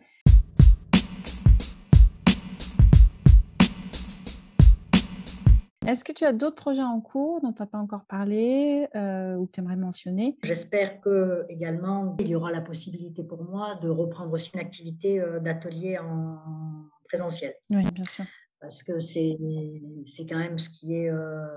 [5.87, 9.35] Est-ce que tu as d'autres projets en cours dont tu n'as pas encore parlé euh,
[9.35, 10.37] ou que tu aimerais mentionner?
[10.43, 15.19] J'espère que également il y aura la possibilité pour moi de reprendre aussi une activité
[15.19, 16.37] euh, d'atelier en
[17.05, 17.55] présentiel.
[17.71, 18.25] Oui, bien sûr.
[18.59, 19.39] Parce que c'est
[20.29, 21.47] quand même ce qui est euh,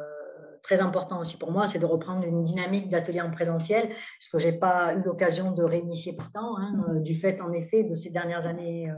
[0.62, 4.38] très important aussi pour moi, c'est de reprendre une dynamique d'atelier en présentiel, ce que
[4.38, 7.02] je n'ai pas eu l'occasion de réinitier pour l'instant, hein, mmh.
[7.02, 8.90] du fait en effet de ces dernières années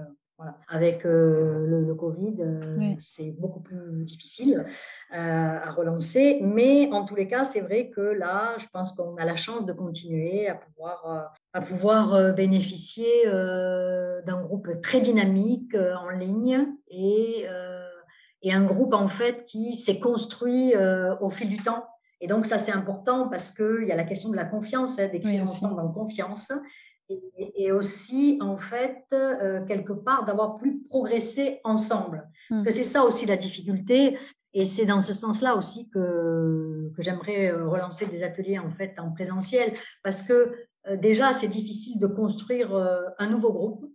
[0.68, 4.66] avec euh, le, Covid, euh, c'est beaucoup plus difficile
[5.12, 6.40] euh, à relancer.
[6.42, 9.64] Mais en tous les cas, c'est vrai que là, je pense qu'on a la chance
[9.64, 17.46] de continuer à pouvoir, à pouvoir bénéficier d'un groupe très dynamique en ligne et,
[18.42, 20.74] et, un groupe en fait qui s'est construit
[21.20, 21.86] au fil du temps.
[22.20, 25.08] Et donc ça, c'est important parce qu'il y a la question de la confiance, hein,
[25.08, 26.50] d'écrire ensemble en confiance
[27.08, 32.28] et, aussi, en fait, euh, quelque part, d'avoir plus progressé ensemble.
[32.48, 32.72] Parce que mmh.
[32.72, 34.18] c'est ça aussi la difficulté.
[34.54, 38.98] Et c'est dans ce sens-là aussi que, que j'aimerais euh, relancer des ateliers en fait
[38.98, 39.74] en présentiel.
[40.02, 40.54] Parce que
[40.94, 42.72] déjà, c'est difficile de construire
[43.18, 43.92] un nouveau groupe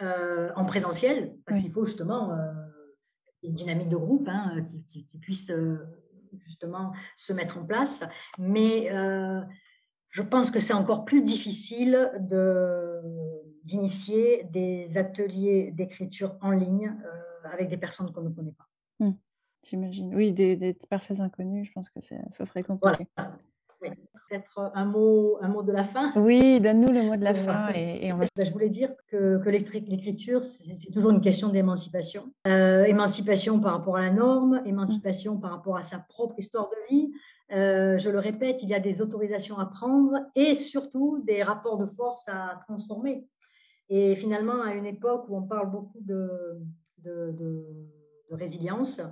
[0.00, 2.30] en présentiel, parce qu'il faut justement
[3.42, 5.50] une dynamique de groupe hein, qui, puisse
[6.46, 8.04] justement se mettre en place.
[8.38, 8.88] Mais
[10.12, 12.12] je pense que c'est encore plus difficile
[13.64, 16.94] d'initier des ateliers d'écriture en ligne
[17.44, 18.68] avec des personnes qu'on ne connaît pas.
[19.00, 19.12] Mmh.
[19.64, 20.14] J'imagine.
[20.14, 23.06] Oui, des, des, parfaits inconnus, je pense que ça serait compliqué.
[23.90, 26.12] Peut-être un mot, un mot de la fin.
[26.16, 27.68] Oui, donne-nous le mot de la fin.
[27.74, 32.32] Et, ben, je voulais dire que, que l'écriture, c'est toujours une question d'émancipation.
[32.46, 36.94] Euh, émancipation par rapport à la norme, émancipation par rapport à sa propre histoire de
[36.94, 37.12] vie.
[37.52, 41.76] Euh, je le répète, il y a des autorisations à prendre et surtout des rapports
[41.76, 43.26] de force à transformer.
[43.90, 46.30] Et finalement, à une époque où on parle beaucoup de,
[47.04, 49.02] de, de résilience,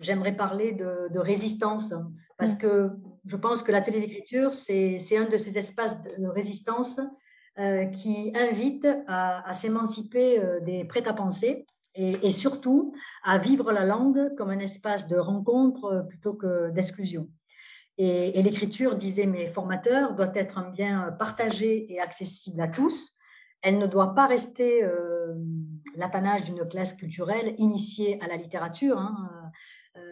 [0.00, 1.94] j'aimerais parler de, résistance,
[2.38, 2.90] parce que
[3.26, 7.00] je pense que l'atelier d'écriture, c'est un de ces espaces de résistance
[7.58, 11.66] euh, qui invite à, s'émanciper euh, des prêts-à-penser
[11.96, 12.94] et, surtout
[13.24, 17.28] à vivre la langue comme un espace de rencontre euh, plutôt que d'exclusion.
[17.98, 23.16] Et, l'écriture, disaient mes formateurs, doit être un bien partagé et accessible à tous.
[23.60, 24.82] Elle ne doit pas rester
[25.96, 28.96] l'apanage d'une classe culturelle initiée à la littérature.
[28.96, 29.28] Hein,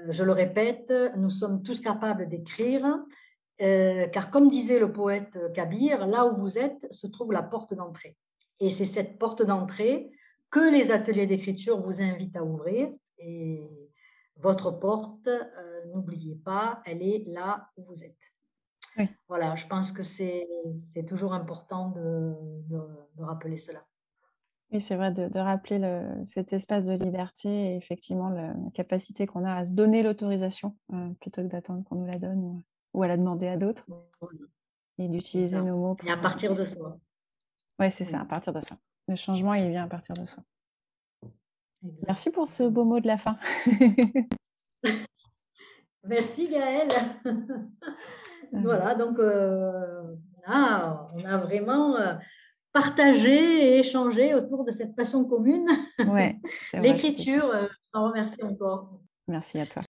[0.09, 2.85] je le répète, nous sommes tous capables d'écrire,
[3.61, 7.75] euh, car comme disait le poète Kabir, là où vous êtes se trouve la porte
[7.75, 8.17] d'entrée.
[8.61, 10.11] Et c'est cette porte d'entrée
[10.51, 12.89] que les ateliers d'écriture vous invitent à ouvrir.
[13.19, 13.69] Et
[14.37, 18.17] votre porte, euh, n'oubliez pas, elle est là où vous êtes.
[19.29, 20.49] Voilà, je pense que c'est
[21.07, 23.85] toujours important de rappeler cela.
[24.71, 25.81] Oui, c'est vrai de, rappeler
[26.25, 31.09] cet espace de liberté et effectivement la capacité qu'on a à se donner l'autorisation euh,
[31.21, 32.63] plutôt que d'attendre qu'on nous la donne
[32.93, 33.87] ou, à la demander à d'autres
[34.99, 35.97] et d'utiliser nos mots.
[36.05, 36.99] Et à partir de soi.
[37.79, 38.77] Oui, c'est ça, à partir de soi.
[39.07, 40.43] Le changement, il vient à partir de soi.
[42.07, 43.39] Merci pour ce beau mot de la fin.
[46.05, 46.89] Merci Gaëlle.
[48.53, 50.03] voilà, donc euh,
[50.47, 52.15] on, a, vraiment euh,
[52.79, 55.67] partager et échanger autour de cette passion commune.
[56.07, 56.37] Ouais,
[56.75, 59.01] L'écriture, euh, je t'en remercie encore.
[59.27, 59.83] Merci à toi.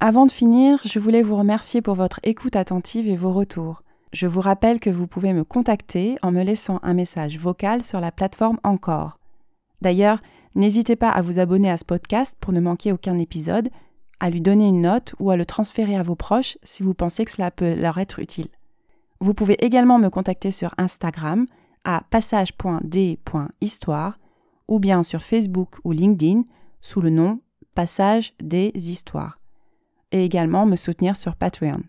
[0.00, 3.82] Avant de finir, je voulais vous remercier pour votre écoute attentive et vos retours.
[4.12, 8.00] Je vous rappelle que vous pouvez me contacter en me laissant un message vocal sur
[8.00, 9.18] la plateforme Encore.
[9.82, 10.20] D'ailleurs,
[10.54, 13.68] n'hésitez pas à vous abonner à ce podcast pour ne manquer aucun épisode,
[14.20, 17.26] à lui donner une note ou à le transférer à vos proches si vous pensez
[17.26, 18.48] que cela peut leur être utile.
[19.20, 21.46] Vous pouvez également me contacter sur Instagram
[21.84, 24.18] à passage.d.histoire
[24.68, 26.42] ou bien sur Facebook ou LinkedIn
[26.80, 27.40] sous le nom
[27.74, 29.38] Passage des Histoires.
[30.12, 31.80] Et également me soutenir sur Patreon.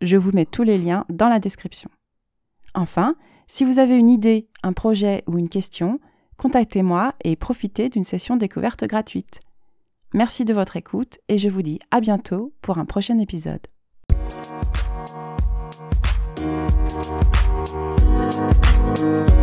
[0.00, 1.90] Je vous mets tous les liens dans la description.
[2.74, 3.14] Enfin,
[3.46, 6.00] si vous avez une idée, un projet ou une question,
[6.38, 9.40] contactez-moi et profitez d'une session découverte gratuite.
[10.14, 13.66] Merci de votre écoute et je vous dis à bientôt pour un prochain épisode.
[19.02, 19.41] Bye.